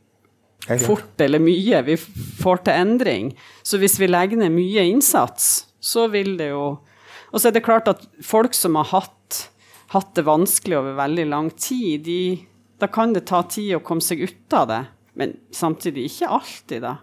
Fort 0.83 1.20
eller 1.22 1.42
mye 1.42 1.83
vi 1.87 1.96
får 1.96 2.64
til 2.66 2.81
endring. 2.83 3.31
Så 3.62 3.79
hvis 3.83 3.98
vi 4.02 4.09
legger 4.11 4.40
ned 4.40 4.55
mye 4.55 4.87
innsats, 4.90 5.66
så 5.81 6.09
vil 6.12 6.37
det 6.40 6.50
jo 6.55 6.79
Og 7.33 7.40
så 7.42 7.48
er 7.50 7.57
det 7.57 7.64
klart 7.66 7.88
at 7.90 8.05
folk 8.24 8.55
som 8.55 8.79
har 8.79 8.87
hatt, 8.87 9.50
hatt 9.92 10.12
det 10.16 10.22
vanskelig 10.24 10.76
over 10.79 10.94
veldig 10.96 11.24
lang 11.29 11.48
tid, 11.50 12.07
de, 12.07 12.46
da 12.81 12.87
kan 12.88 13.12
det 13.12 13.26
ta 13.29 13.42
tid 13.42 13.74
å 13.76 13.83
komme 13.85 14.00
seg 14.00 14.22
ut 14.22 14.55
av 14.57 14.68
det. 14.70 14.79
Men 15.18 15.35
samtidig 15.52 16.07
ikke 16.07 16.31
alltid, 16.38 16.87
da. 16.87 16.94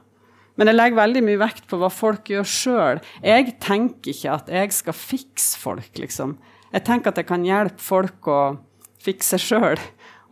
Men 0.55 0.71
jeg 0.71 0.77
legger 0.77 1.01
veldig 1.01 1.23
mye 1.27 1.41
vekt 1.43 1.67
på 1.69 1.77
hva 1.81 1.89
folk 1.91 2.31
gjør 2.31 2.49
sjøl. 2.49 3.01
Jeg 3.21 3.55
tenker 3.61 4.13
ikke 4.13 4.35
at 4.39 4.49
jeg 4.53 4.73
skal 4.73 4.97
fikse 4.97 5.59
folk, 5.59 5.91
liksom. 5.99 6.37
Jeg 6.73 6.85
tenker 6.87 7.11
at 7.11 7.21
jeg 7.21 7.29
kan 7.29 7.45
hjelpe 7.45 7.83
folk 7.83 8.31
å 8.31 8.41
fikse 9.03 9.37
sjøl. 9.41 9.81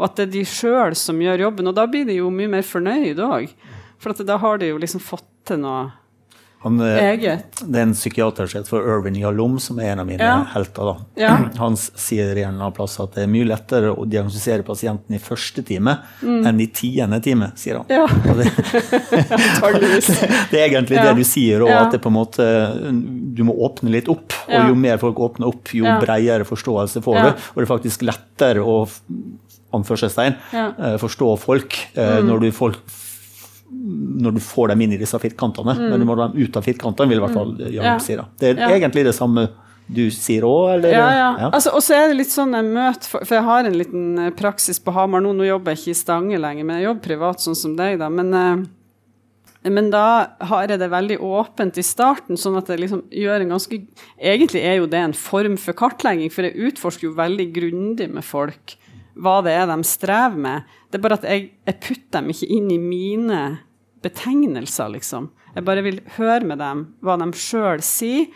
Og 0.02 0.10
at 0.10 0.18
det 0.18 0.28
er 0.28 0.34
de 0.34 0.44
sjøl 0.50 0.98
som 0.98 1.22
gjør 1.22 1.46
jobben. 1.46 1.70
Og 1.70 1.78
da 1.78 1.86
blir 1.86 2.08
de 2.10 2.18
jo 2.18 2.34
mye 2.34 2.50
mer 2.50 2.66
fornøyd 2.66 3.22
òg. 3.22 3.54
For 4.02 4.18
da 4.26 4.40
har 4.42 4.58
de 4.58 4.72
jo 4.74 4.80
liksom 4.82 5.02
fått 5.04 5.28
til 5.46 5.62
noe 5.62 5.92
Han, 6.62 6.76
eh, 6.82 7.14
eget. 7.16 7.62
det 7.66 7.80
er 7.80 7.88
en 7.88 7.94
psykiater 7.94 8.46
som 8.50 8.62
heter 8.62 8.84
Irvin 8.86 9.16
Yalom, 9.18 9.60
som 9.60 9.80
er 9.82 9.94
en 9.94 10.00
av 10.00 10.06
mine 10.06 10.22
Ja. 10.22 10.44
helter. 10.54 11.06
Ja. 11.18 11.36
Han 11.58 11.76
sier 11.78 12.38
i 12.38 12.44
en 12.46 12.60
annen 12.60 12.74
plass 12.74 13.00
at 13.02 13.16
det 13.16 13.24
er 13.24 13.32
mye 13.34 13.48
lettere 13.50 13.90
å 13.94 14.06
diagnostisere 14.06 14.62
pasienten 14.66 15.16
i 15.18 15.20
første 15.22 15.64
time 15.66 15.98
enn 16.22 16.62
i 16.62 16.68
tiende 16.68 17.22
time, 17.22 17.52
sier 17.58 17.82
han. 17.82 17.86
Mm. 17.90 17.98
Ja, 17.98 18.34
det, 18.38 18.52
det 20.52 20.62
er 20.62 20.68
egentlig 20.68 21.02
det 21.02 21.16
du 21.18 21.24
sier, 21.26 21.62
og 21.66 21.70
at 21.74 21.92
det 21.96 22.02
på 22.04 22.10
en 22.14 22.18
måte, 22.18 22.46
du 23.34 23.44
må 23.48 23.58
åpne 23.58 23.90
litt 23.94 24.10
opp. 24.10 24.34
Og 24.50 24.70
jo 24.70 24.76
mer 24.78 25.02
folk 25.02 25.18
åpner 25.18 25.50
opp, 25.50 25.74
jo 25.74 25.86
bredere 26.02 26.46
forståelse 26.46 27.02
får 27.02 27.22
du. 27.22 27.30
Og 27.32 27.58
det 27.62 27.66
er 27.66 27.74
faktisk 27.74 28.06
lettere 28.06 28.62
å 28.62 28.84
anførselstegn, 29.74 30.36
Ja. 30.54 30.68
eh, 30.78 30.98
forstå 31.02 31.38
folk 31.40 31.78
mm. 31.96 32.28
når, 32.28 32.40
du 32.46 32.52
folk 32.52 32.80
når 33.72 34.34
du 34.36 34.40
får 34.44 34.74
dem 34.74 34.82
inn 34.84 34.94
i 34.94 34.98
disse 35.00 35.18
firkantene. 35.20 35.78
Men 35.80 36.00
du 36.00 36.06
må 36.06 36.16
ha 36.20 36.28
dem 36.28 36.42
ut 36.44 36.58
av 36.60 36.66
firkantene, 36.66 37.08
vil 37.10 37.22
i 37.22 37.26
hvert 37.26 37.38
fall 37.38 37.54
Jan 37.72 37.86
Ja. 37.86 37.98
si. 38.04 38.16
da. 38.16 38.26
Det 38.38 38.50
er 38.58 38.60
Ja. 38.60 38.70
egentlig 38.76 39.06
det 39.06 39.16
samme 39.16 39.50
du 39.92 40.10
sier 40.12 40.44
òg, 40.44 40.76
eller? 40.76 40.92
Ja, 40.92 41.10
ja. 41.38 41.50
Altså, 41.52 41.74
og 41.74 41.82
så 41.82 41.96
er 41.96 42.08
det 42.10 42.18
litt 42.18 42.32
sånn 42.32 42.54
jeg 42.54 42.64
møter 42.64 43.08
For, 43.10 43.26
jeg 43.36 43.44
har 43.44 43.66
en 43.66 43.74
liten 43.74 44.20
eh, 44.20 44.30
praksis 44.32 44.80
på 44.80 44.94
Hamar 44.94 45.22
nå. 45.22 45.34
Nå 45.36 45.44
jobber 45.48 45.72
jeg 45.74 45.80
ikke 45.80 45.96
i 45.96 46.00
Stange 46.00 46.40
lenger, 46.40 46.64
men 46.66 46.78
jeg 46.80 46.86
jobber 46.86 47.02
privat 47.02 47.40
sånn 47.44 47.56
som 47.56 47.76
deg, 47.76 47.98
da. 48.00 48.08
Men, 48.10 48.34
eh, 48.34 49.70
men 49.70 49.90
da 49.92 50.28
har 50.42 50.68
jeg 50.68 50.80
det 50.80 50.90
veldig 50.90 51.18
åpent 51.20 51.78
i 51.78 51.84
starten, 51.86 52.38
sånn 52.40 52.58
at 52.58 52.68
jeg 52.68 52.80
liksom 52.80 53.04
gjør 53.12 53.42
en 53.42 53.50
ganske 53.58 53.82
Egentlig 54.22 54.64
er 54.64 54.78
jo 54.78 54.88
det 54.88 55.00
en 55.00 55.14
form 55.14 55.58
for 55.58 55.74
kartlegging, 55.74 56.32
for 56.32 56.44
jeg 56.44 56.56
utforsker 56.72 57.10
jo 57.10 57.14
veldig 57.14 57.52
grundig 57.54 58.10
med 58.12 58.24
folk 58.24 58.76
hva 59.22 59.40
det 59.46 59.54
er 59.54 59.68
de 59.70 59.78
strever 59.88 60.40
med. 60.42 60.72
Det 60.90 60.98
er 60.98 61.04
bare 61.06 61.20
at 61.20 61.28
jeg, 61.30 61.52
jeg 61.68 61.82
putter 61.84 62.20
dem 62.20 62.32
ikke 62.34 62.50
inn 62.58 62.72
i 62.74 62.80
mine 62.82 63.42
betegnelser, 64.02 64.90
liksom. 64.96 65.30
Jeg 65.56 65.68
bare 65.68 65.84
vil 65.86 66.00
høre 66.18 66.48
med 66.48 66.62
dem 66.62 66.86
hva 67.06 67.18
de 67.22 67.30
sjøl 67.38 67.84
sier. 67.86 68.32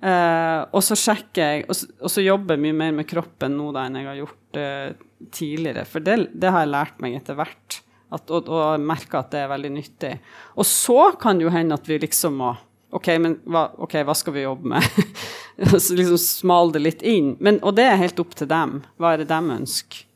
Uh, 0.00 0.64
og 0.72 0.80
så 0.80 0.96
sjekker 0.96 1.40
jeg, 1.44 1.64
og 1.68 1.76
så, 1.76 1.86
og 2.00 2.08
så 2.08 2.22
jobber 2.24 2.56
jeg 2.56 2.64
mye 2.64 2.76
mer 2.78 2.94
med 3.02 3.08
kroppen 3.08 3.52
nå 3.52 3.66
da 3.76 3.82
enn 3.84 3.98
jeg 3.98 4.06
har 4.08 4.18
gjort 4.22 4.56
uh, 4.56 5.26
tidligere. 5.36 5.84
For 5.88 6.04
det, 6.04 6.16
det 6.40 6.52
har 6.52 6.64
jeg 6.64 6.72
lært 6.72 7.02
meg 7.04 7.18
etter 7.18 7.36
hvert, 7.36 7.80
at, 8.08 8.32
og, 8.32 8.48
og 8.48 8.80
merker 8.80 9.20
at 9.20 9.34
det 9.34 9.42
er 9.42 9.52
veldig 9.52 9.72
nyttig. 9.74 10.14
Og 10.56 10.68
så 10.68 11.10
kan 11.20 11.36
det 11.36 11.46
jo 11.46 11.52
hende 11.52 11.76
at 11.76 11.88
vi 11.88 12.00
liksom 12.00 12.40
må 12.40 12.54
OK, 12.96 13.06
men 13.22 13.36
hva, 13.46 13.68
okay, 13.84 14.02
hva 14.02 14.16
skal 14.18 14.34
vi 14.34 14.42
jobbe 14.42 14.72
med? 14.72 14.86
så 15.70 15.94
liksom 15.94 16.18
smal 16.18 16.72
det 16.74 16.82
litt 16.82 17.04
inn. 17.06 17.36
Men, 17.38 17.60
og 17.62 17.76
det 17.78 17.84
er 17.86 18.00
helt 18.00 18.18
opp 18.18 18.32
til 18.34 18.48
dem. 18.50 18.80
Hva 18.98 19.12
er 19.14 19.22
det 19.22 19.28
de 19.30 19.38
ønsker? 19.60 20.08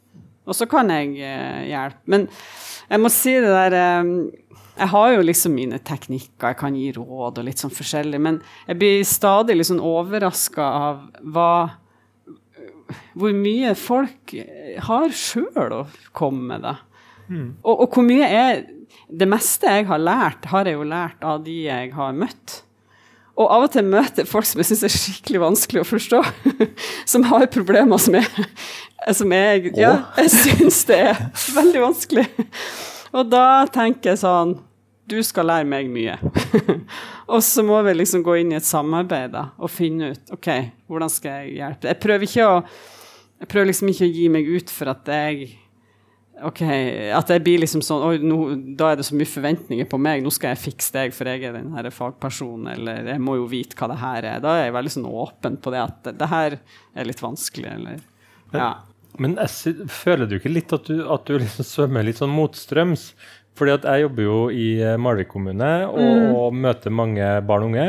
Og 0.44 0.57
så 0.57 0.66
kan 0.70 0.90
jeg 0.92 1.14
eh, 1.24 1.68
hjelpe. 1.70 2.02
Men 2.12 2.26
jeg 2.90 3.00
må 3.00 3.11
si 3.12 3.35
det 3.40 3.52
der 3.52 3.76
eh, 3.78 4.11
Jeg 4.74 4.90
har 4.90 5.12
jo 5.14 5.22
liksom 5.22 5.54
mine 5.54 5.78
teknikker, 5.78 6.50
jeg 6.50 6.59
kan 6.59 6.76
gi 6.76 6.88
råd 6.96 7.38
og 7.38 7.46
litt 7.46 7.62
sånn 7.62 7.72
forskjellig, 7.72 8.18
men 8.20 8.40
jeg 8.66 8.78
blir 8.80 9.04
stadig 9.07 9.54
litt 9.54 9.70
sånn 9.70 9.83
overraska 9.83 10.66
av 10.88 11.04
hva 11.22 11.52
Hvor 13.14 13.37
mye 13.38 13.72
folk 13.78 14.35
har 14.88 15.14
sjøl 15.14 15.78
å 15.78 15.85
komme 16.12 16.48
med, 16.50 16.66
da. 16.66 16.74
Og, 17.62 17.87
og 17.87 17.94
hvor 17.94 18.04
mye 18.04 18.26
er 18.28 18.64
Det 19.09 19.28
meste 19.30 19.70
jeg 19.70 19.87
har 19.88 20.02
lært, 20.02 20.50
har 20.50 20.66
jeg 20.68 20.76
jo 20.76 20.85
lært 20.85 21.22
av 21.24 21.40
de 21.46 21.54
jeg 21.64 21.92
har 21.94 22.12
møtt. 22.12 22.64
Og 23.35 23.51
av 23.51 23.64
og 23.66 23.73
til 23.75 23.87
møter 23.87 24.23
jeg 24.23 24.31
folk 24.31 24.47
som 24.47 24.61
jeg 24.62 24.68
syns 24.68 24.85
er 24.87 24.92
skikkelig 24.94 25.40
vanskelig 25.42 25.83
å 25.83 25.88
forstå. 25.88 26.20
Som 27.11 27.27
har 27.27 27.49
problemer 27.53 27.99
som 28.01 28.14
jeg, 28.14 28.47
som 29.16 29.33
jeg 29.35 29.73
Ja, 29.77 29.97
jeg 30.20 30.31
syns 30.33 30.85
det 30.88 31.01
er 31.11 31.18
veldig 31.57 31.83
vanskelig. 31.83 32.29
Og 33.14 33.27
da 33.31 33.66
tenker 33.75 34.12
jeg 34.12 34.23
sånn 34.23 34.57
Du 35.11 35.18
skal 35.27 35.51
lære 35.51 35.66
meg 35.68 35.90
mye. 35.92 36.14
og 37.33 37.42
så 37.44 37.64
må 37.66 37.81
vi 37.85 37.97
liksom 37.99 38.23
gå 38.25 38.38
inn 38.40 38.55
i 38.55 38.59
et 38.61 38.66
samarbeid 38.66 39.35
da, 39.35 39.49
og 39.59 39.73
finne 39.73 40.14
ut 40.14 40.33
OK, 40.38 40.49
hvordan 40.88 41.12
skal 41.12 41.42
jeg 41.42 41.59
hjelpe? 41.59 41.90
Jeg 41.90 42.01
prøver 42.07 42.29
ikke 42.31 42.49
å 42.49 42.57
Jeg 43.42 43.51
prøver 43.51 43.70
liksom 43.73 43.90
ikke 43.90 44.07
å 44.07 44.14
gi 44.14 44.31
meg 44.33 44.49
ut 44.55 44.73
for 44.73 44.94
at 44.94 45.11
jeg 45.11 45.51
Ok, 46.42 46.62
At 47.14 47.31
jeg 47.31 47.42
blir 47.47 47.61
liksom 47.62 47.83
sånn 47.85 48.03
Oi, 48.09 48.16
nå, 48.18 48.38
da 48.79 48.90
er 48.90 48.99
det 48.99 49.07
så 49.07 49.14
mye 49.14 49.31
forventninger 49.31 49.87
på 49.90 50.01
meg. 50.03 50.25
Nå 50.25 50.33
skal 50.35 50.55
jeg 50.55 50.64
fikse 50.64 50.97
deg, 50.97 51.14
for 51.14 51.31
jeg 51.31 51.44
er 51.47 51.55
den 51.55 51.70
her 51.77 51.87
fagpersonen. 51.94 52.73
Eller 52.75 53.12
jeg 53.12 53.23
må 53.23 53.37
jo 53.38 53.47
vite 53.51 53.79
hva 53.79 53.90
det 53.92 54.01
her 54.03 54.27
er. 54.33 54.42
Da 54.42 54.57
er 54.59 54.66
jeg 54.66 54.75
veldig 54.79 54.94
sånn 54.97 55.07
åpen 55.12 55.61
på 55.62 55.75
det 55.75 55.85
at 55.85 56.11
det, 56.11 56.31
her 56.33 56.59
er 56.59 57.09
litt 57.09 57.23
vanskelig, 57.23 57.77
eller 57.79 58.03
Ja. 58.55 58.73
Men 59.14 59.37
jeg 59.38 59.77
føler 59.94 60.27
du 60.27 60.40
ikke 60.40 60.51
litt 60.51 60.73
at 60.75 60.88
du, 60.90 61.05
at 61.07 61.29
du 61.29 61.37
liksom 61.38 61.66
svømmer 61.75 62.03
litt 62.03 62.18
sånn 62.18 62.35
motstrøms? 62.35 63.12
Fordi 63.55 63.70
at 63.77 63.85
jeg 63.87 64.03
jobber 64.03 64.25
jo 64.27 64.38
i 64.51 64.68
eh, 64.83 64.97
Malvik 64.99 65.29
kommune 65.31 65.70
og, 65.87 66.25
og 66.35 66.57
møter 66.59 66.90
mange 66.90 67.29
barn 67.47 67.68
og 67.68 67.70
unge. 67.70 67.87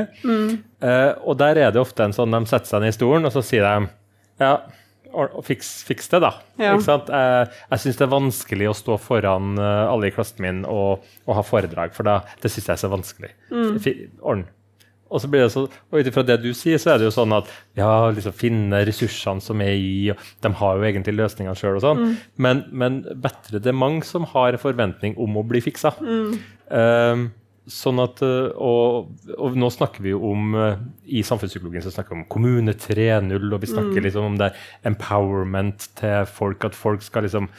Eh, 0.86 1.12
og 1.26 1.40
der 1.42 1.58
er 1.58 1.74
det 1.74 1.82
ofte 1.82 2.06
en 2.06 2.14
sånn 2.14 2.36
de 2.36 2.44
setter 2.46 2.70
seg 2.70 2.84
ned 2.84 2.94
i 2.94 2.98
stolen, 3.00 3.26
og 3.26 3.34
så 3.34 3.42
sier 3.42 3.66
de 3.66 3.90
ja, 4.44 4.52
fiks, 5.48 5.70
fiks 5.88 6.10
det, 6.12 6.20
da. 6.26 6.34
Ja. 6.60 6.74
Ikke 6.76 6.86
sant? 6.88 7.10
Jeg, 7.14 7.48
jeg 7.72 7.84
syns 7.86 8.00
det 8.02 8.06
er 8.08 8.12
vanskelig 8.16 8.68
å 8.72 8.76
stå 8.78 8.98
foran 9.02 9.56
eh, 9.58 9.86
alle 9.92 10.10
i 10.12 10.14
klassen 10.16 10.44
min 10.46 10.64
og, 10.70 11.06
og 11.26 11.38
ha 11.40 11.44
foredrag, 11.46 11.94
for 11.96 12.08
da, 12.08 12.20
det 12.44 12.52
syns 12.54 12.68
jeg 12.70 12.76
er 12.78 12.84
så 12.84 12.92
vanskelig. 12.94 13.32
Fi- 13.84 13.98
Ordn. 14.22 14.46
Og 15.16 15.22
så 15.22 15.28
blir 15.30 15.44
det 15.46 15.52
så, 15.54 15.62
og 15.70 16.00
ut 16.02 16.08
ifra 16.10 16.24
det 16.26 16.40
du 16.42 16.48
sier, 16.58 16.80
så 16.82 16.96
er 16.96 16.98
det 17.00 17.06
jo 17.06 17.12
sånn 17.14 17.32
at 17.38 17.48
ja, 17.78 17.90
liksom 18.12 18.34
finne 18.36 18.80
ressursene 18.90 19.40
som 19.46 19.62
er 19.64 19.76
i, 19.78 20.10
og 20.12 20.18
de 20.44 20.50
har 20.60 20.80
jo 20.82 20.88
egentlig 20.90 21.14
løsningene 21.20 21.54
sjøl 21.60 21.78
og 21.78 21.84
sånn, 21.86 22.02
men, 22.42 22.64
men 22.74 22.98
bedre 23.14 23.62
det 23.62 23.70
er 23.70 23.78
mange 23.78 24.02
som 24.10 24.26
har 24.34 24.58
en 24.58 24.64
forventning 24.66 25.14
om 25.22 25.38
å 25.38 25.44
bli 25.48 25.62
fiksa. 25.64 25.94
Um, 26.74 27.28
sånn 27.72 28.00
at, 28.04 28.22
uh, 28.26 28.52
og, 28.62 29.10
og 29.38 29.58
nå 29.58 29.70
snakker 29.74 30.04
vi 30.06 30.14
jo 30.14 30.22
om 30.30 30.54
uh, 30.58 30.78
I 31.10 31.24
samfunnspsykologien 31.26 31.86
så 31.86 31.94
snakker 31.94 32.14
vi 32.14 32.22
om 32.22 32.30
kommune 32.30 32.76
3.0, 32.78 33.34
og 33.50 33.64
vi 33.64 33.72
snakker 33.72 34.06
liksom 34.06 34.30
om 34.30 34.38
det 34.42 34.52
er 34.52 34.92
empowerment 34.92 35.90
til 35.98 36.30
folk, 36.30 36.68
at 36.68 36.78
folk 36.78 37.06
skal 37.06 37.26
liksom 37.26 37.50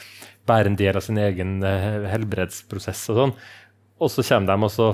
være 0.46 0.70
en 0.70 0.78
del 0.78 0.98
av 0.98 1.02
sin 1.06 1.18
egen 1.18 1.58
uh, 1.66 2.06
helbredsprosess 2.12 3.02
og 3.12 3.20
sånn. 3.20 3.36
Og 3.96 4.12
så 4.12 4.24
kommer 4.28 4.52
de, 4.52 4.68
og 4.68 4.74
så 4.74 4.88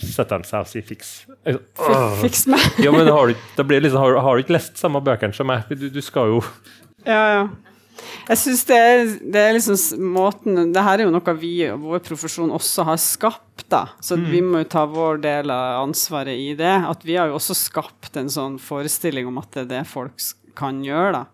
setter 0.00 0.40
de 0.40 0.48
seg 0.48 0.64
og 0.64 0.70
sier 0.70 0.86
'fiks'. 0.86 1.12
Fiks 2.22 2.46
meg. 2.50 2.64
Ja, 2.82 2.94
men 2.94 3.10
har 3.10 3.28
du, 3.28 3.36
da 3.58 3.66
blir 3.66 3.82
liksom, 3.82 4.00
har, 4.00 4.18
har 4.24 4.36
du 4.36 4.44
ikke 4.44 4.56
lest 4.56 4.80
samme 4.80 5.02
bøkene 5.04 5.36
som 5.36 5.50
meg? 5.50 5.68
Du, 5.70 5.88
du 5.92 6.02
skal 6.04 6.32
jo 6.32 6.42
Ja, 7.04 7.22
ja. 7.34 7.46
Jeg 8.24 8.40
syns 8.40 8.62
det, 8.68 8.78
det 9.34 9.40
er 9.40 9.52
liksom 9.52 10.04
måten 10.14 10.72
Det 10.72 10.84
her 10.86 11.00
er 11.00 11.04
jo 11.04 11.12
noe 11.12 11.34
vi 11.36 11.52
og 11.68 11.82
vår 11.84 12.00
profesjon 12.06 12.54
også 12.56 12.86
har 12.88 13.00
skapt, 13.02 13.66
da. 13.68 13.86
Så 14.00 14.16
vi 14.16 14.40
må 14.44 14.62
jo 14.62 14.70
ta 14.72 14.84
vår 14.88 15.20
del 15.24 15.52
av 15.52 15.82
ansvaret 15.82 16.36
i 16.36 16.54
det. 16.58 16.74
At 16.88 17.04
vi 17.04 17.18
har 17.20 17.28
jo 17.28 17.36
også 17.38 17.56
skapt 17.58 18.16
en 18.20 18.32
sånn 18.32 18.56
forestilling 18.62 19.28
om 19.28 19.42
at 19.42 19.52
det 19.52 19.66
er 19.66 19.72
det 19.74 19.84
folk 19.90 20.24
kan 20.56 20.80
gjøre, 20.84 21.20
da. 21.20 21.24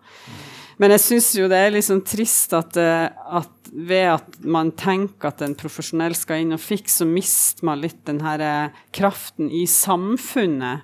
Men 0.81 0.95
jeg 0.95 1.03
syns 1.03 1.31
jo 1.37 1.47
det 1.49 1.59
er 1.61 1.75
sånn 1.85 2.03
trist 2.07 2.55
at, 2.57 2.77
eh, 2.79 3.07
at 3.11 3.71
ved 3.71 4.07
at 4.15 4.39
man 4.43 4.71
tenker 4.75 5.29
at 5.29 5.43
en 5.45 5.53
profesjonell 5.55 6.15
skal 6.17 6.41
inn 6.41 6.55
og 6.55 6.63
fikse, 6.63 7.03
så 7.03 7.07
mister 7.07 7.67
man 7.69 7.83
litt 7.83 8.01
den 8.09 8.19
her 8.25 8.41
eh, 8.43 8.79
kraften 8.95 9.51
i 9.53 9.67
samfunnet. 9.69 10.81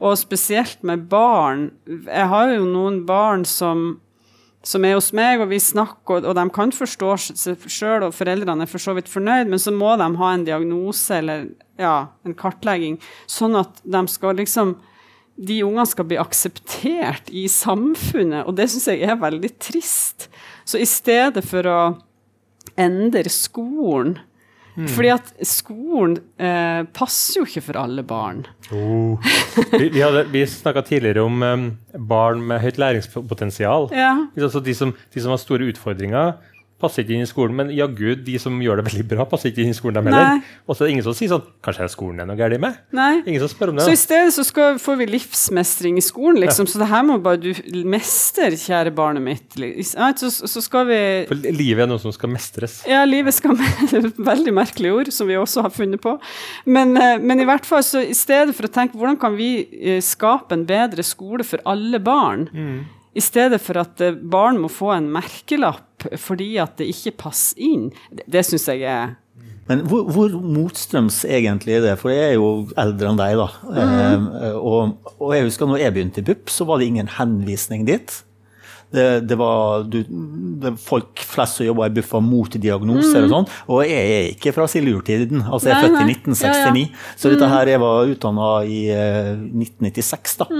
Og 0.00 0.16
spesielt 0.16 0.80
med 0.86 1.08
barn. 1.10 1.72
Jeg 1.90 2.30
har 2.30 2.54
jo 2.54 2.62
noen 2.64 3.02
barn 3.08 3.44
som 3.44 3.98
som 4.66 4.84
er 4.84 4.98
hos 4.98 5.10
meg, 5.16 5.40
og 5.40 5.48
vi 5.52 5.60
snakker, 5.62 6.26
og, 6.26 6.34
de 6.36 6.44
kan 6.52 6.72
forstå 6.74 7.14
seg 7.32 7.64
sjøl, 7.64 8.04
og 8.06 8.14
foreldrene 8.16 8.66
er 8.66 8.70
for 8.70 8.82
så 8.82 8.94
vidt 8.96 9.08
fornøyd, 9.08 9.48
men 9.48 9.62
så 9.62 9.72
må 9.72 9.94
de 10.00 10.08
ha 10.20 10.30
en 10.34 10.44
diagnose 10.44 11.16
eller 11.16 11.48
ja, 11.80 12.10
en 12.28 12.36
kartlegging, 12.36 12.98
sånn 13.30 13.56
at 13.60 13.80
de 13.88 14.04
skal 14.12 14.36
liksom 14.40 14.76
de 15.40 15.62
ungene 15.64 15.88
skal 15.88 16.04
bli 16.04 16.18
akseptert 16.20 17.30
i 17.32 17.46
samfunnet, 17.48 18.44
og 18.44 18.58
det 18.58 18.66
syns 18.68 18.90
jeg 18.90 19.06
er 19.08 19.16
veldig 19.20 19.54
trist. 19.62 20.28
Så 20.68 20.76
i 20.76 20.88
stedet 20.88 21.40
for 21.48 21.64
å 21.64 21.78
endre 22.80 23.32
skolen 23.32 24.18
Fordi 24.94 25.08
at 25.12 25.32
skolen 25.46 26.18
eh, 26.38 26.82
passer 26.96 27.40
jo 27.40 27.46
ikke 27.48 27.62
for 27.66 27.78
alle 27.80 28.02
barn. 28.06 28.44
Vi, 28.70 29.88
vi, 29.90 30.00
hadde- 30.00 30.26
vi 30.30 30.44
snakka 30.46 30.82
tidligere 30.86 31.24
om 31.26 31.42
um, 31.42 31.64
barn 32.08 32.40
med 32.46 32.60
høyt 32.62 32.78
læringspotensial. 32.78 33.88
Ja. 33.92 34.12
Altså 34.38 34.60
de, 34.64 34.74
som, 34.78 34.94
de 35.14 35.20
som 35.24 35.34
har 35.34 35.40
store 35.42 35.68
utfordringer, 35.72 36.32
passer 36.80 37.04
ikke 37.04 37.16
inn 37.16 37.24
i 37.26 37.28
skolen, 37.28 37.56
men 37.56 37.70
jaggu, 37.74 38.14
de 38.24 38.36
som 38.42 38.56
gjør 38.62 38.80
det 38.80 38.86
veldig 38.88 39.06
bra, 39.12 39.26
passer 39.28 39.52
ikke 39.52 39.64
inn 39.64 39.74
i 39.74 39.76
skolen, 39.76 39.98
dem 39.98 40.10
heller. 40.10 40.40
Og 40.66 40.76
så 40.76 40.84
er 40.84 40.90
det 40.90 40.94
ingen 40.96 41.06
som 41.06 41.16
sier 41.16 41.32
sånn 41.32 41.46
Kanskje 41.64 41.84
er 41.84 41.92
skolen 41.92 42.22
er 42.22 42.28
noe 42.28 42.38
galt 42.38 42.56
med? 42.62 42.78
Nei. 42.96 43.20
Ingen 43.28 43.42
som 43.42 43.50
spør 43.52 43.72
om 43.72 43.80
det. 43.80 43.84
Så 43.84 43.94
i 43.94 44.00
stedet 44.00 44.32
så 44.34 44.44
skal, 44.46 44.78
får 44.80 44.98
vi 45.02 45.08
livsmestring 45.10 45.98
i 46.00 46.04
skolen, 46.04 46.40
liksom. 46.44 46.68
Så 46.70 46.80
det 46.80 46.88
her 46.90 47.04
må 47.06 47.18
bare 47.22 47.40
du 47.42 47.50
mestre, 47.90 48.50
kjære 48.56 48.94
barnet 48.96 49.24
mitt. 49.24 49.58
Så, 49.90 50.30
så 50.32 50.64
skal 50.64 50.88
vi 50.88 51.00
For 51.28 51.50
livet 51.52 51.84
er 51.84 51.90
noe 51.90 52.02
som 52.02 52.14
skal 52.16 52.32
mestres. 52.32 52.80
Ja, 52.88 53.02
livet 53.08 53.36
skal 53.36 53.58
Veldig 54.30 54.54
merkelige 54.56 54.94
ord, 54.96 55.12
som 55.14 55.28
vi 55.28 55.36
også 55.38 55.66
har 55.66 55.74
funnet 55.74 56.02
på. 56.02 56.16
Men, 56.64 56.96
eh, 56.96 57.18
men 57.20 57.42
i 57.42 57.48
hvert 57.48 57.68
fall, 57.68 57.84
så 57.86 58.02
i 58.04 58.16
stedet 58.16 58.54
for 58.56 58.68
å 58.68 58.72
tenke 58.72 58.98
hvordan 58.98 59.18
kan 59.20 59.36
vi 59.38 59.50
eh, 59.66 60.00
skape 60.04 60.56
en 60.56 60.64
bedre 60.68 61.04
skole 61.06 61.46
for 61.46 61.62
alle 61.68 62.00
barn, 62.02 62.48
i 63.14 63.22
stedet 63.22 63.60
for 63.62 63.80
at 63.82 64.02
eh, 64.04 64.14
barn 64.14 64.60
må 64.62 64.70
få 64.72 64.92
en 64.94 65.10
merkelapp 65.12 66.06
fordi 66.20 66.54
at 66.62 66.78
det 66.80 66.90
ikke 66.92 67.16
passer 67.26 67.60
inn, 67.60 67.90
det, 68.12 68.26
det 68.30 68.44
syns 68.48 68.68
jeg 68.70 68.86
er 68.88 69.16
Men 69.70 69.84
hvor, 69.90 70.06
hvor 70.10 70.32
motstrøms 70.40 71.20
egentlig 71.28 71.76
er 71.76 71.84
det? 71.84 71.98
For 72.00 72.14
jeg 72.14 72.32
er 72.32 72.38
jo 72.38 72.48
eldre 72.80 73.12
enn 73.12 73.20
deg, 73.20 73.36
da. 73.38 73.48
Eh, 73.82 74.56
og, 74.56 75.12
og 75.18 75.34
jeg 75.36 75.46
husker 75.46 75.70
når 75.70 75.84
jeg 75.84 75.94
begynte 75.94 76.24
i 76.24 76.26
BUP, 76.26 76.50
så 76.50 76.66
var 76.66 76.80
det 76.80 76.88
ingen 76.90 77.12
henvisning 77.18 77.84
dit. 77.86 78.16
Det, 78.90 79.20
det 79.30 79.36
var 79.38 79.84
du, 79.86 80.00
det, 80.62 80.72
Folk 80.82 81.22
flest 81.22 81.60
som 81.60 81.66
jobba 81.66 81.86
i 81.86 81.92
Buffa 81.94 82.18
mot 82.24 82.50
diagnoser 82.50 83.26
og 83.26 83.30
sånn. 83.34 83.48
Og 83.70 83.84
jeg 83.86 84.16
er 84.16 84.28
ikke 84.32 84.54
fra 84.56 84.66
silurtiden. 84.70 85.44
Altså, 85.46 85.70
jeg 85.70 85.76
er 85.76 85.86
født 85.86 86.00
i 86.00 86.16
1969. 86.16 86.42
Ja, 86.42 86.74
ja. 86.74 87.14
Så 87.22 87.32
dette 87.32 87.50
her, 87.52 87.70
jeg 87.70 87.82
var 87.84 88.10
utdanna 88.10 88.50
i 88.66 88.80
eh, 88.94 89.32
1996, 89.38 90.36
da. 90.42 90.50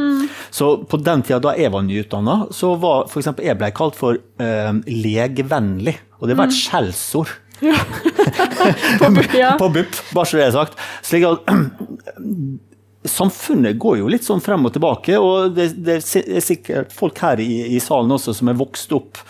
Så 0.54 0.70
på 0.90 1.02
den 1.02 1.26
tida 1.26 1.40
da 1.42 1.56
jeg 1.58 1.74
var 1.74 1.86
nyutdanna, 1.86 2.38
så 2.54 2.76
var 2.80 3.10
f.eks. 3.10 3.32
jeg 3.42 3.58
ble 3.58 3.74
kalt 3.76 3.98
for 3.98 4.18
eh, 4.18 4.72
legevennlig. 4.86 5.98
Og 6.20 6.30
det 6.30 6.38
var 6.38 6.50
et 6.50 6.56
skjellsord. 6.56 7.34
ja. 7.64 7.76
på 9.60 9.68
BUP, 9.68 9.96
bare 10.14 10.26
så 10.26 10.38
det 10.38 10.46
er 10.46 10.54
sagt. 10.54 10.78
Slik 11.06 11.26
at 11.28 11.42
Samfunnet 13.08 13.78
går 13.80 14.00
jo 14.02 14.10
litt 14.12 14.26
sånn 14.26 14.42
frem 14.44 14.66
og 14.68 14.74
tilbake, 14.74 15.16
og 15.16 15.54
det, 15.56 15.70
det 15.80 15.98
er 16.02 16.44
sikkert 16.44 16.92
folk 16.92 17.16
her 17.24 17.40
i, 17.40 17.76
i 17.76 17.80
salen 17.80 18.12
også 18.12 18.34
som 18.36 18.50
er 18.52 18.58
vokst 18.60 18.92
opp 18.92 19.20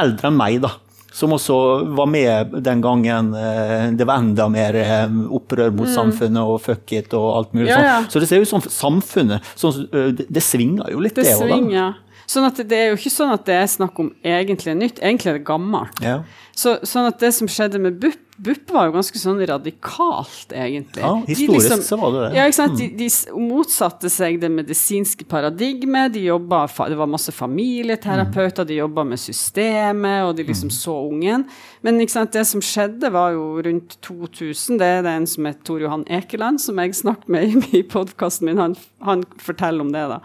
eldre 0.00 0.30
enn 0.30 0.38
meg, 0.38 0.62
da. 0.64 0.72
Som 1.16 1.32
også 1.32 1.54
var 1.96 2.08
med 2.12 2.56
den 2.64 2.82
gangen 2.84 3.30
eh, 3.36 3.86
det 3.96 4.04
var 4.04 4.20
enda 4.20 4.50
mer 4.52 4.76
eh, 4.76 5.14
opprør 5.32 5.70
mot 5.72 5.88
samfunnet 5.88 6.44
og 6.44 6.58
fuck 6.60 6.92
it 6.92 7.14
og 7.16 7.30
alt 7.38 7.54
mulig 7.56 7.70
Ja, 7.70 7.78
sånn. 8.02 8.10
Så 8.12 8.20
det 8.20 8.28
ser 8.28 8.44
ut 8.44 8.50
som 8.50 8.64
samfunnet 8.64 9.54
sånn, 9.56 9.86
det, 9.92 10.26
det 10.28 10.42
svinger 10.44 10.92
jo 10.92 11.00
litt, 11.00 11.16
Det 11.16 11.24
det 11.24 11.38
svinger. 11.38 11.96
Sånn 12.26 12.48
at 12.48 12.58
det 12.58 12.76
er 12.76 12.88
jo 12.90 12.98
ikke 12.98 13.12
sånn 13.14 13.32
at 13.32 13.46
det 13.46 13.54
er 13.54 13.68
snakk 13.70 13.98
om 14.02 14.10
egentlig 14.26 14.74
nytt, 14.76 14.98
egentlig 14.98 15.30
er 15.30 15.38
det 15.38 15.46
gammelt. 15.46 16.00
Ja. 16.02 16.18
Så, 16.56 16.74
sånn 16.82 17.06
at 17.08 17.20
det 17.22 17.30
som 17.36 17.48
skjedde 17.48 17.78
med 17.80 18.00
BUP, 18.02 18.18
BUP 18.36 18.70
var 18.70 18.90
jo 18.90 18.96
ganske 18.98 19.20
sånn 19.20 19.38
radikalt, 19.48 20.50
egentlig. 20.52 21.00
Ja, 21.00 21.14
historisk 21.24 21.66
historisk 21.70 21.88
så 21.88 21.96
var 22.00 22.12
det 22.12 22.20
det. 22.20 22.30
Ja, 22.36 22.44
ikke 22.48 22.58
sant? 22.58 22.76
De, 22.76 22.88
de 22.98 23.08
motsatte 23.40 24.10
seg 24.12 24.38
det 24.42 24.50
medisinske 24.52 25.24
paradigmet, 25.28 26.12
de 26.14 26.26
jobba, 26.26 26.66
det 26.90 26.98
var 27.00 27.08
masse 27.10 27.32
familieterapeuter, 27.32 28.68
de 28.68 28.80
jobba 28.82 29.06
med 29.08 29.20
systemet, 29.22 30.26
og 30.26 30.36
de 30.36 30.46
liksom 30.50 30.72
så 30.74 30.98
ungen. 31.08 31.46
Men 31.86 32.00
ikke 32.02 32.16
sant? 32.18 32.34
det 32.36 32.44
som 32.48 32.60
skjedde, 32.64 33.10
var 33.14 33.32
jo 33.36 33.48
rundt 33.64 33.98
2000, 34.04 34.80
det 34.82 34.92
er 34.98 35.04
det 35.06 35.16
en 35.16 35.28
som 35.30 35.48
heter 35.48 35.64
Tor 35.66 35.82
Johan 35.86 36.06
Ekeland, 36.12 36.60
som 36.60 36.80
jeg 36.82 36.96
snakket 36.98 37.32
med 37.32 37.48
i, 37.48 37.80
i 37.80 37.84
podkasten 37.88 38.50
min, 38.50 38.60
han, 38.60 38.76
han 39.06 39.24
forteller 39.40 39.86
om 39.86 39.94
det, 39.94 40.08
da. 40.12 40.20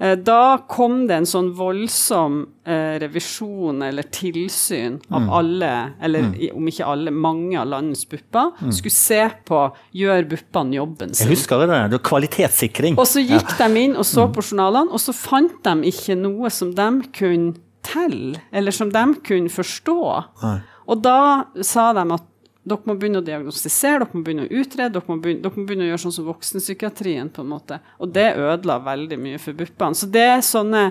Eh, 0.00 0.16
Da 0.16 0.58
kom 0.68 1.04
det 1.08 1.18
en 1.20 1.28
sånn 1.28 1.50
voldsom 1.56 2.40
eh, 2.64 2.96
revisjon 3.02 3.82
eller 3.84 4.08
tilsyn 4.12 4.98
av 5.12 5.28
alle, 5.40 5.72
eller 6.00 6.30
mm. 6.30 6.56
om 6.56 6.70
ikke 6.72 6.88
alle, 6.88 7.12
mange 7.12 7.58
av 7.60 7.68
landets 7.68 8.06
bupper. 8.08 8.54
Mm. 8.60 8.72
Skulle 8.72 8.96
se 8.96 9.22
på 9.48 9.62
gjør 10.00 10.28
BUP-ene 10.32 10.78
jobben 10.80 11.14
sin. 11.14 11.28
Jeg 11.28 11.36
husker 11.36 11.64
det. 11.64 11.68
Det 11.92 11.98
var 11.98 12.06
kvalitetssikring. 12.10 12.98
Og 13.00 13.08
så 13.08 13.24
gikk 13.24 13.56
de 13.60 13.70
inn 13.84 13.98
og 13.98 14.08
så 14.08 14.26
på 14.32 14.44
journalene, 14.44 14.90
og 14.90 15.02
så 15.02 15.14
fant 15.16 15.60
de 15.66 15.92
ikke 15.92 16.16
noe 16.18 16.52
som 16.54 16.72
de 16.76 16.90
kunne 17.16 17.58
telle, 17.84 18.40
eller 18.52 18.74
som 18.76 18.90
de 18.92 19.04
kunne 19.26 19.52
forstå. 19.52 20.00
Nei. 20.44 20.58
Og 20.90 21.04
da 21.04 21.20
sa 21.64 21.90
de 21.96 22.04
at 22.16 22.26
dere 22.60 22.84
må 22.84 22.96
begynne 22.98 23.22
å 23.22 23.24
diagnostisere, 23.24 24.02
dere 24.02 24.18
må 24.18 24.24
begynne 24.26 24.44
å 24.44 24.50
utrede, 24.60 24.92
dere 24.96 25.08
må 25.08 25.16
begynne, 25.22 25.42
dere 25.44 25.56
må 25.56 25.64
begynne 25.68 25.86
å 25.86 25.90
gjøre 25.92 26.02
sånn 26.02 26.16
som 26.18 26.26
voksenpsykiatrien, 26.28 27.30
på 27.32 27.44
en 27.44 27.54
måte. 27.54 27.80
Og 27.98 28.12
det 28.12 28.26
ødela 28.36 28.80
veldig 28.84 29.18
mye 29.20 29.40
for 29.40 29.56
BUP-ene. 29.56 29.96
Så 29.96 30.10
det 30.12 30.26
er 30.34 30.44
sånne 30.44 30.90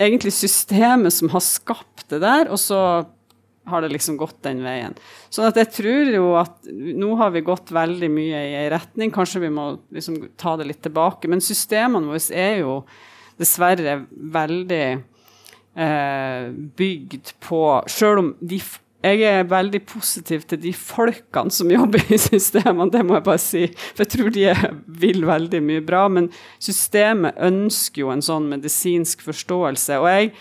egentlig 0.00 0.32
systemet 0.36 1.14
som 1.14 1.30
har 1.32 1.44
skapt 1.44 2.06
det 2.12 2.22
der, 2.24 2.48
og 2.52 2.60
så 2.60 2.80
har 3.66 3.82
det 3.82 3.90
liksom 3.90 4.16
gått 4.20 4.38
den 4.46 4.62
veien. 4.62 4.94
Sånn 5.32 5.48
at 5.48 5.58
jeg 5.58 5.72
tror 5.74 6.12
jo 6.14 6.26
at 6.38 6.68
nå 6.70 7.10
har 7.18 7.32
vi 7.34 7.42
gått 7.44 7.72
veldig 7.74 8.10
mye 8.14 8.42
i 8.52 8.54
ei 8.60 8.70
retning, 8.70 9.10
kanskje 9.14 9.42
vi 9.42 9.50
må 9.52 9.72
liksom 9.94 10.20
ta 10.38 10.54
det 10.56 10.68
litt 10.70 10.84
tilbake. 10.86 11.28
Men 11.30 11.42
systemene 11.44 12.06
våre 12.06 12.22
er 12.30 12.60
jo 12.62 12.78
dessverre 13.40 13.98
veldig 14.10 14.84
eh, 15.76 16.46
bygd 16.78 17.34
på 17.44 17.62
Selv 17.90 18.22
om 18.22 18.30
de 18.40 18.60
jeg 19.04 19.22
er 19.28 19.48
veldig 19.48 19.82
positiv 19.86 20.46
til 20.48 20.60
de 20.62 20.72
folkene 20.76 21.52
som 21.54 21.70
jobber 21.70 22.02
i 22.10 22.18
systemene, 22.18 22.90
det 22.92 23.04
må 23.06 23.18
jeg 23.18 23.26
bare 23.28 23.42
si. 23.42 23.64
For 23.92 24.04
jeg 24.04 24.12
tror 24.14 24.32
de 24.34 24.46
vil 25.04 25.26
veldig 25.28 25.60
mye 25.62 25.84
bra. 25.84 26.06
Men 26.12 26.30
systemet 26.62 27.38
ønsker 27.46 28.02
jo 28.02 28.12
en 28.14 28.24
sånn 28.24 28.48
medisinsk 28.50 29.22
forståelse. 29.26 30.00
Og 30.00 30.08
jeg 30.10 30.32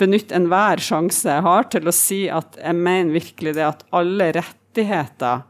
benytter 0.00 0.38
enhver 0.38 0.82
sjanse 0.82 1.30
jeg 1.30 1.46
har 1.46 1.68
til 1.70 1.90
å 1.90 1.94
si 1.94 2.24
at 2.32 2.58
jeg 2.58 2.78
mener 2.78 3.14
virkelig 3.14 3.54
det 3.58 3.66
at 3.66 3.84
alle 3.94 4.30
rettigheter 4.38 5.44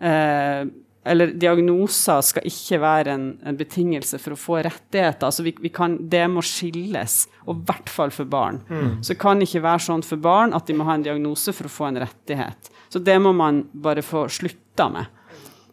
eh, 0.00 0.64
eller 1.04 1.34
diagnoser 1.36 2.22
skal 2.24 2.46
ikke 2.48 2.78
være 2.80 3.12
en, 3.12 3.24
en 3.44 3.56
betingelse 3.58 4.18
for 4.22 4.34
å 4.34 4.38
få 4.40 4.60
rettigheter. 4.64 5.26
Altså 5.28 5.44
vi, 5.44 5.52
vi 5.60 5.68
kan, 5.72 5.98
det 6.10 6.22
må 6.32 6.40
skilles, 6.44 7.16
og 7.44 7.58
i 7.58 7.66
hvert 7.68 7.92
fall 7.92 8.14
for 8.14 8.28
barn. 8.30 8.62
Så 9.02 9.12
det 9.12 9.20
kan 9.20 9.42
ikke 9.44 9.62
være 9.66 9.84
sånn 9.84 10.04
for 10.06 10.22
barn 10.24 10.56
at 10.56 10.66
de 10.66 10.76
må 10.78 10.86
ha 10.88 10.96
en 10.96 11.04
diagnose 11.04 11.52
for 11.52 11.68
å 11.68 11.74
få 11.74 11.90
en 11.90 12.00
rettighet. 12.04 12.72
Så 12.88 13.02
det 13.04 13.18
må 13.20 13.34
man 13.36 13.66
bare 13.72 14.04
få 14.06 14.24
slutta 14.32 14.88
med. 14.94 15.12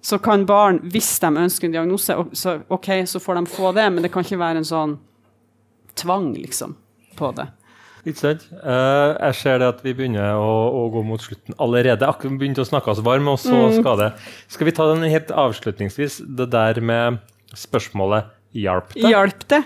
Så 0.01 0.17
kan 0.17 0.43
barn, 0.49 0.81
hvis 0.91 1.13
de 1.21 1.29
ønsker 1.29 1.69
en 1.69 1.75
diagnose, 1.77 2.15
så, 2.33 2.57
ok, 2.73 2.89
så 3.05 3.21
får 3.21 3.37
de 3.37 3.45
få 3.53 3.71
det, 3.77 3.87
men 3.93 4.03
det 4.03 4.09
kan 4.11 4.25
ikke 4.25 4.41
være 4.41 4.63
en 4.63 4.67
sånn 4.67 4.95
tvang, 6.01 6.31
liksom, 6.41 6.73
på 7.19 7.29
det. 7.37 7.45
Ikke 8.01 8.17
sant? 8.17 8.47
Uh, 8.63 9.13
jeg 9.13 9.37
ser 9.41 9.59
det 9.61 9.67
at 9.75 9.81
vi 9.85 9.93
begynner 9.97 10.33
å, 10.39 10.53
å 10.73 10.85
gå 10.93 11.03
mot 11.05 11.21
slutten 11.21 11.57
allerede. 11.61 12.07
Akkurat 12.07 12.39
begynte 12.41 12.63
å 12.63 12.67
snakke 12.67 12.93
oss 12.93 13.03
varm, 13.05 13.29
og 13.29 13.37
så 13.41 13.67
skal 13.75 13.99
det 13.99 14.09
Skal 14.49 14.69
vi 14.69 14.73
ta 14.77 14.87
den 14.89 15.05
helt 15.11 15.29
avslutningsvis, 15.29 16.21
det 16.25 16.49
der 16.53 16.81
med 16.81 17.21
spørsmålet 17.57 18.31
hjalp 18.57 18.95
det? 18.95 19.05
Hjalp 19.11 19.45
det? 19.53 19.61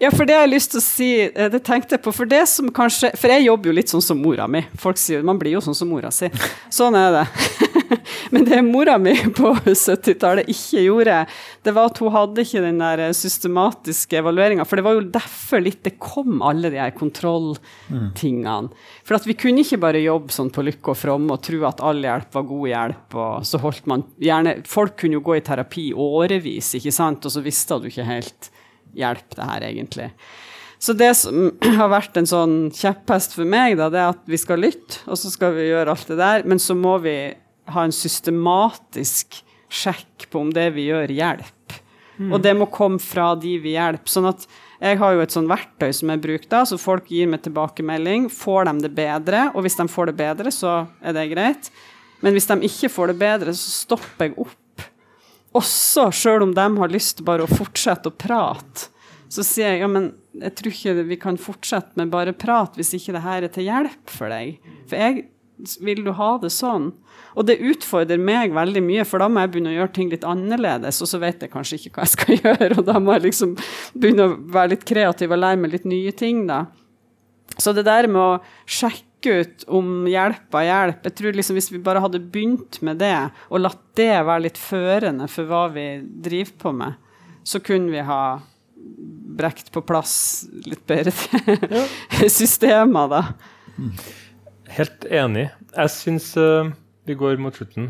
Ja, 0.00 0.10
for 0.14 0.24
det 0.24 0.36
har 0.36 0.46
jeg 0.46 0.54
lyst 0.54 0.72
til 0.72 0.80
å 0.80 0.84
si, 0.84 1.10
eh, 1.28 1.50
det 1.52 1.60
tenkte 1.66 1.96
jeg 1.96 2.02
på, 2.04 2.12
for 2.14 2.28
det 2.28 2.40
som 2.48 2.70
kanskje 2.74 3.12
For 3.20 3.30
jeg 3.32 3.44
jobber 3.46 3.70
jo 3.70 3.76
litt 3.76 3.92
sånn 3.92 4.04
som 4.04 4.20
mora 4.22 4.48
mi. 4.50 4.64
Folk 4.80 4.98
sier 5.00 5.24
man 5.26 5.38
blir 5.40 5.58
jo 5.58 5.64
sånn 5.64 5.76
som 5.76 5.90
mora 5.92 6.10
si. 6.14 6.30
Sånn 6.72 6.96
er 6.98 7.20
det. 7.20 7.26
Men 8.30 8.44
det 8.44 8.60
mora 8.62 8.96
mi 9.00 9.14
på 9.36 9.52
70-tallet 9.64 10.48
ikke 10.50 10.82
gjorde, 10.84 11.18
det 11.64 11.74
var 11.76 11.90
at 11.90 12.00
hun 12.02 12.12
hadde 12.14 12.44
ikke 12.44 12.62
den 12.64 12.82
der 12.82 13.02
systematiske 13.16 14.20
evalueringa. 14.20 14.66
For 14.68 14.78
det 14.78 14.86
var 14.86 14.98
jo 14.98 15.06
derfor 15.14 15.64
litt 15.64 15.82
det 15.86 15.96
kom, 16.02 16.42
alle 16.44 16.72
de 16.72 16.80
her 16.80 16.94
kontrolltingene. 16.96 18.72
For 19.06 19.18
at 19.18 19.28
vi 19.28 19.36
kunne 19.38 19.64
ikke 19.64 19.80
bare 19.82 20.04
jobbe 20.04 20.34
sånn 20.34 20.52
på 20.54 20.64
lykke 20.66 20.94
og 20.94 21.00
fromme 21.00 21.36
og 21.36 21.44
tro 21.46 21.62
at 21.68 21.82
all 21.84 22.02
hjelp 22.04 22.38
var 22.38 22.48
god 22.52 22.68
hjelp, 22.72 23.18
og 23.24 23.48
så 23.48 23.62
holdt 23.62 23.88
man 23.90 24.06
gjerne 24.22 24.58
Folk 24.68 24.98
kunne 25.00 25.18
jo 25.18 25.24
gå 25.24 25.38
i 25.38 25.44
terapi 25.44 25.88
årevis, 25.96 26.74
ikke 26.78 26.92
sant, 26.94 27.24
og 27.24 27.32
så 27.32 27.42
visste 27.44 27.78
du 27.80 27.88
ikke 27.90 28.06
helt 28.06 28.50
hjelp 28.98 29.36
det 29.36 29.48
her, 29.48 29.66
egentlig. 29.68 30.08
Så 30.78 30.92
det 30.92 31.10
som 31.18 31.50
har 31.80 31.90
vært 31.92 32.16
en 32.18 32.28
sånn 32.28 32.56
kjepphest 32.74 33.36
for 33.38 33.48
meg, 33.48 33.76
da, 33.80 33.90
det 33.92 34.00
er 34.00 34.14
at 34.14 34.24
vi 34.30 34.40
skal 34.40 34.62
lytte, 34.62 35.02
og 35.06 35.18
så 35.20 35.32
skal 35.32 35.56
vi 35.56 35.68
gjøre 35.70 35.94
alt 35.94 36.10
det 36.10 36.18
der, 36.20 36.46
men 36.48 36.62
så 36.62 36.76
må 36.78 36.96
vi 37.04 37.18
ha 37.74 37.84
en 37.86 37.94
systematisk 37.94 39.42
sjekk 39.68 40.28
på 40.32 40.40
om 40.40 40.52
det 40.54 40.70
vi 40.76 40.88
gjør, 40.88 41.12
hjelper. 41.12 41.82
Og 42.18 42.40
det 42.42 42.50
må 42.58 42.66
komme 42.74 42.98
fra 42.98 43.30
de 43.38 43.52
vi 43.62 43.76
hjelper. 43.76 44.10
Sånn 44.10 44.26
at 44.26 44.46
jeg 44.82 44.98
har 44.98 45.14
jo 45.14 45.22
et 45.22 45.34
sånn 45.34 45.50
verktøy 45.50 45.92
som 45.94 46.10
jeg 46.10 46.22
bruker 46.22 46.50
da, 46.50 46.64
så 46.66 46.78
folk 46.80 47.10
gir 47.10 47.30
meg 47.30 47.44
tilbakemelding. 47.44 48.26
Får 48.32 48.66
de 48.68 48.74
det 48.86 48.92
bedre, 48.96 49.44
og 49.54 49.66
hvis 49.66 49.78
de 49.78 49.86
får 49.90 50.10
det 50.10 50.16
bedre, 50.18 50.52
så 50.54 50.80
er 50.98 51.14
det 51.14 51.28
greit. 51.32 51.70
Men 52.22 52.34
hvis 52.34 52.48
de 52.50 52.58
ikke 52.66 52.90
får 52.90 53.12
det 53.12 53.18
bedre, 53.20 53.54
så 53.54 53.74
stopper 53.84 54.28
jeg 54.28 54.38
opp. 54.42 54.86
Også 55.58 56.08
sjøl 56.14 56.48
om 56.48 56.54
de 56.54 56.66
har 56.78 56.92
lyst 56.92 57.22
bare 57.26 57.46
å 57.46 57.50
fortsette 57.50 58.10
å 58.10 58.14
prate. 58.14 58.90
Så 59.28 59.44
sier 59.44 59.74
jeg 59.74 59.82
ja, 59.82 59.88
men 59.90 60.12
jeg 60.38 60.54
tror 60.58 60.74
ikke 60.74 61.06
vi 61.08 61.18
kan 61.20 61.38
fortsette 61.40 61.98
med 62.00 62.12
bare 62.12 62.32
prat 62.36 62.78
hvis 62.78 62.94
ikke 62.96 63.12
det 63.16 63.24
her 63.26 63.44
er 63.44 63.52
til 63.52 63.66
hjelp 63.68 64.12
for 64.12 64.32
deg. 64.32 64.56
For 64.88 64.96
jeg 65.00 65.26
vil 65.80 66.04
du 66.06 66.12
ha 66.16 66.30
det 66.42 66.50
sånn? 66.54 66.90
Og 67.38 67.46
det 67.48 67.58
utfordrer 67.62 68.20
meg 68.20 68.54
veldig 68.56 68.82
mye, 68.84 69.06
for 69.08 69.22
da 69.22 69.28
må 69.30 69.42
jeg 69.42 69.52
begynne 69.52 69.72
å 69.72 69.78
gjøre 69.78 69.94
ting 69.96 70.12
litt 70.12 70.26
annerledes, 70.26 71.00
og 71.04 71.10
så 71.10 71.20
vet 71.22 71.42
jeg 71.44 71.52
kanskje 71.52 71.78
ikke 71.78 71.92
hva 71.96 72.06
jeg 72.06 72.14
skal 72.14 72.38
gjøre, 72.42 72.70
og 72.78 72.86
da 72.88 72.98
må 73.02 73.16
jeg 73.16 73.26
liksom 73.28 73.54
begynne 73.94 74.28
å 74.28 74.38
være 74.54 74.74
litt 74.74 74.86
kreativ 74.88 75.34
og 75.34 75.42
lære 75.42 75.62
meg 75.62 75.74
litt 75.74 75.88
nye 75.88 76.14
ting, 76.16 76.46
da. 76.50 76.64
Så 77.58 77.74
det 77.74 77.86
der 77.88 78.06
med 78.10 78.22
å 78.22 78.68
sjekke 78.68 79.40
ut 79.40 79.64
om 79.74 80.06
hjelpa 80.06 80.60
hjelp. 80.62 81.08
Jeg 81.08 81.14
tror 81.18 81.34
liksom 81.34 81.56
Hvis 81.58 81.72
vi 81.72 81.80
bare 81.82 82.02
hadde 82.04 82.20
begynt 82.22 82.78
med 82.86 83.00
det, 83.02 83.16
og 83.50 83.64
latt 83.64 83.80
det 83.98 84.12
være 84.14 84.44
litt 84.44 84.60
førende 84.60 85.26
for 85.32 85.48
hva 85.50 85.64
vi 85.74 85.88
driver 86.04 86.54
på 86.62 86.74
med, 86.84 87.00
så 87.42 87.58
kunne 87.64 87.90
vi 87.90 88.04
ha 88.04 88.38
brekt 89.38 89.72
på 89.74 89.82
plass 89.86 90.46
litt 90.66 90.84
bedre 90.86 91.12
systemer, 92.38 93.10
da. 93.10 93.22
Helt 94.76 95.06
enig. 95.08 95.48
Jeg 95.72 95.92
syns 95.94 96.32
uh, 96.36 96.68
vi 97.08 97.14
går 97.16 97.38
mot 97.40 97.54
slutten. 97.56 97.86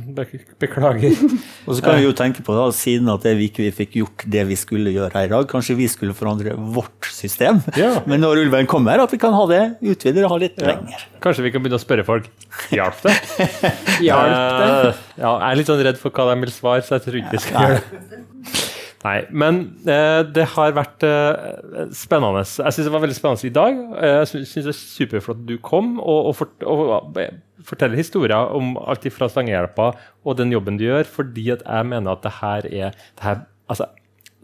Beklager. 0.62 1.16
Og 1.66 1.74
så 1.74 1.82
kan 1.82 1.96
vi 1.98 2.04
jo 2.04 2.12
tenke 2.16 2.44
på 2.46 2.54
da, 2.54 2.68
Siden 2.74 3.10
at 3.10 3.24
vi 3.26 3.48
ikke 3.50 3.66
fikk 3.74 3.96
gjort 3.98 4.22
det 4.30 4.44
vi 4.46 4.58
skulle 4.58 4.92
gjøre 4.94 5.10
her 5.16 5.26
i 5.26 5.32
dag, 5.32 5.48
kanskje 5.50 5.74
vi 5.78 5.88
skulle 5.90 6.14
forandre 6.14 6.54
vårt 6.76 7.08
system. 7.10 7.58
Ja. 7.78 7.96
Men 8.10 8.22
når 8.22 8.44
ulven 8.44 8.70
kommer, 8.70 9.02
at 9.02 9.14
vi 9.14 9.18
kan 9.22 9.34
ha 9.34 9.42
det 9.50 9.62
utvidet 9.82 10.22
og 10.22 10.36
ha 10.36 10.40
litt 10.44 10.62
Ja. 10.62 10.76
lenger. 10.76 11.02
Kanskje 11.24 11.48
vi 11.48 11.54
kan 11.54 11.64
begynne 11.64 11.80
å 11.80 11.82
spørre 11.82 12.06
folk. 12.06 12.30
Hjalp 12.70 13.02
det? 13.08 13.16
Hjalp 14.06 14.38
det? 14.38 14.70
Eh, 14.70 15.04
ja, 15.18 15.34
jeg 15.34 15.50
er 15.50 15.60
litt 15.62 15.72
sånn 15.74 15.84
redd 15.90 15.98
for 15.98 16.14
hva 16.14 16.30
de 16.30 16.40
vil 16.46 16.54
svare, 16.54 16.86
så 16.86 16.98
jeg 16.98 17.08
tror 17.08 17.22
ikke 17.24 17.34
vi 17.34 17.42
skal 17.48 17.72
gjøre 17.72 17.82
det. 17.82 18.66
Nei, 19.04 19.18
men 19.30 19.58
eh, 19.86 20.24
det 20.34 20.44
har 20.56 20.72
vært 20.74 21.04
eh, 21.06 21.84
spennende. 21.94 22.40
Jeg 22.42 22.74
syns 22.74 22.88
det 22.88 22.92
var 22.94 23.02
veldig 23.04 23.14
spennende 23.18 23.46
i 23.46 23.52
dag. 23.54 23.76
Eh, 23.94 24.14
Jeg 24.24 24.30
syns 24.32 24.54
det 24.56 24.72
er 24.72 24.78
superflott 24.80 25.44
at 25.44 25.46
du 25.46 25.54
kom 25.62 25.92
og, 26.02 26.32
og, 26.32 26.34
fort, 26.40 26.64
og 26.66 27.20
forteller 27.68 28.00
historier 28.00 28.50
om 28.58 28.74
alt 28.82 29.06
fra 29.14 29.28
Stangehjelpa 29.30 29.92
og 30.26 30.40
den 30.40 30.50
jobben 30.54 30.80
du 30.80 30.88
gjør, 30.88 31.06
fordi 31.14 31.46
at 31.54 31.62
jeg 31.62 31.86
mener 31.92 32.16
at 32.16 32.26
det 32.26 32.34
her 32.40 32.66
er 32.66 32.98
det 32.98 33.22
her, 33.28 33.44
altså, 33.70 33.86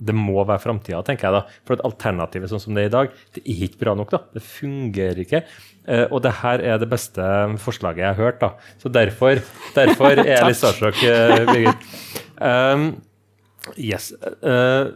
det 0.04 0.14
må 0.18 0.42
være 0.42 0.62
framtida, 0.62 1.00
tenker 1.06 1.28
jeg 1.28 1.34
da. 1.36 1.42
For 1.66 1.76
at 1.76 1.84
alternativet 1.86 2.50
sånn 2.50 2.62
som 2.62 2.74
det 2.78 2.84
er 2.86 2.90
i 2.90 2.94
dag, 2.94 3.12
det 3.34 3.42
er 3.44 3.60
ikke 3.66 3.80
bra 3.82 3.94
nok. 3.98 4.10
da. 4.14 4.20
Det 4.34 4.42
fungerer 4.42 5.20
ikke. 5.22 5.42
Eh, 5.86 6.06
og 6.10 6.22
det 6.24 6.32
her 6.40 6.62
er 6.66 6.78
det 6.82 6.88
beste 6.90 7.26
forslaget 7.62 8.02
jeg 8.02 8.10
har 8.10 8.18
hørt. 8.22 8.40
da. 8.42 8.52
Så 8.82 8.90
derfor, 8.90 9.38
derfor 9.76 10.14
er 10.18 10.30
jeg 10.32 10.48
litt 10.50 10.58
starstruck, 10.62 10.98
eh, 11.06 11.42
Birgit. 11.50 11.90
Um, 12.42 12.88
yes. 13.76 14.12
Uh, 14.44 14.94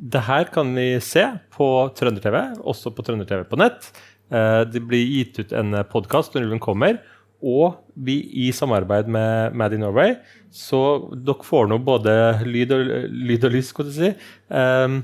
det 0.00 0.22
her 0.24 0.48
kan 0.54 0.72
vi 0.76 0.94
se 1.04 1.26
på 1.52 1.68
Trønder-TV, 1.96 2.38
også 2.64 2.92
på 2.96 3.04
Trønder-TV 3.06 3.44
på 3.50 3.60
nett. 3.60 3.90
Uh, 4.32 4.62
det 4.68 4.82
blir 4.86 5.04
gitt 5.04 5.40
ut 5.42 5.56
en 5.56 5.82
podkast 5.90 6.34
når 6.34 6.48
ulven 6.48 6.62
kommer. 6.62 7.00
Og 7.40 7.78
vi 7.96 8.18
i 8.46 8.50
samarbeid 8.52 9.08
med 9.08 9.56
Mad 9.56 9.72
in 9.72 9.80
Norway, 9.80 10.14
så 10.52 11.08
dere 11.14 11.46
får 11.46 11.70
nå 11.70 11.78
både 11.84 12.12
lyd 12.44 12.74
og, 12.76 12.90
lyd 13.08 13.46
og 13.48 13.54
lys, 13.54 13.70
skal 13.72 13.88
du 13.88 13.94
si. 13.96 14.10
Um, 14.52 15.00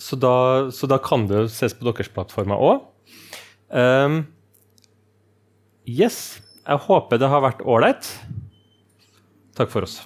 så, 0.00 0.16
da, 0.20 0.36
så 0.72 0.88
da 0.90 0.98
kan 1.04 1.28
det 1.28 1.46
ses 1.52 1.76
på 1.76 1.86
deres 1.88 2.08
plattformer 2.12 2.64
òg. 2.64 2.88
Um, 3.68 4.22
yes. 5.84 6.40
Jeg 6.64 6.80
håper 6.86 7.20
det 7.20 7.28
har 7.28 7.44
vært 7.44 7.64
ålreit. 7.68 8.08
Takk 9.54 9.70
for 9.72 9.84
oss. 9.84 10.00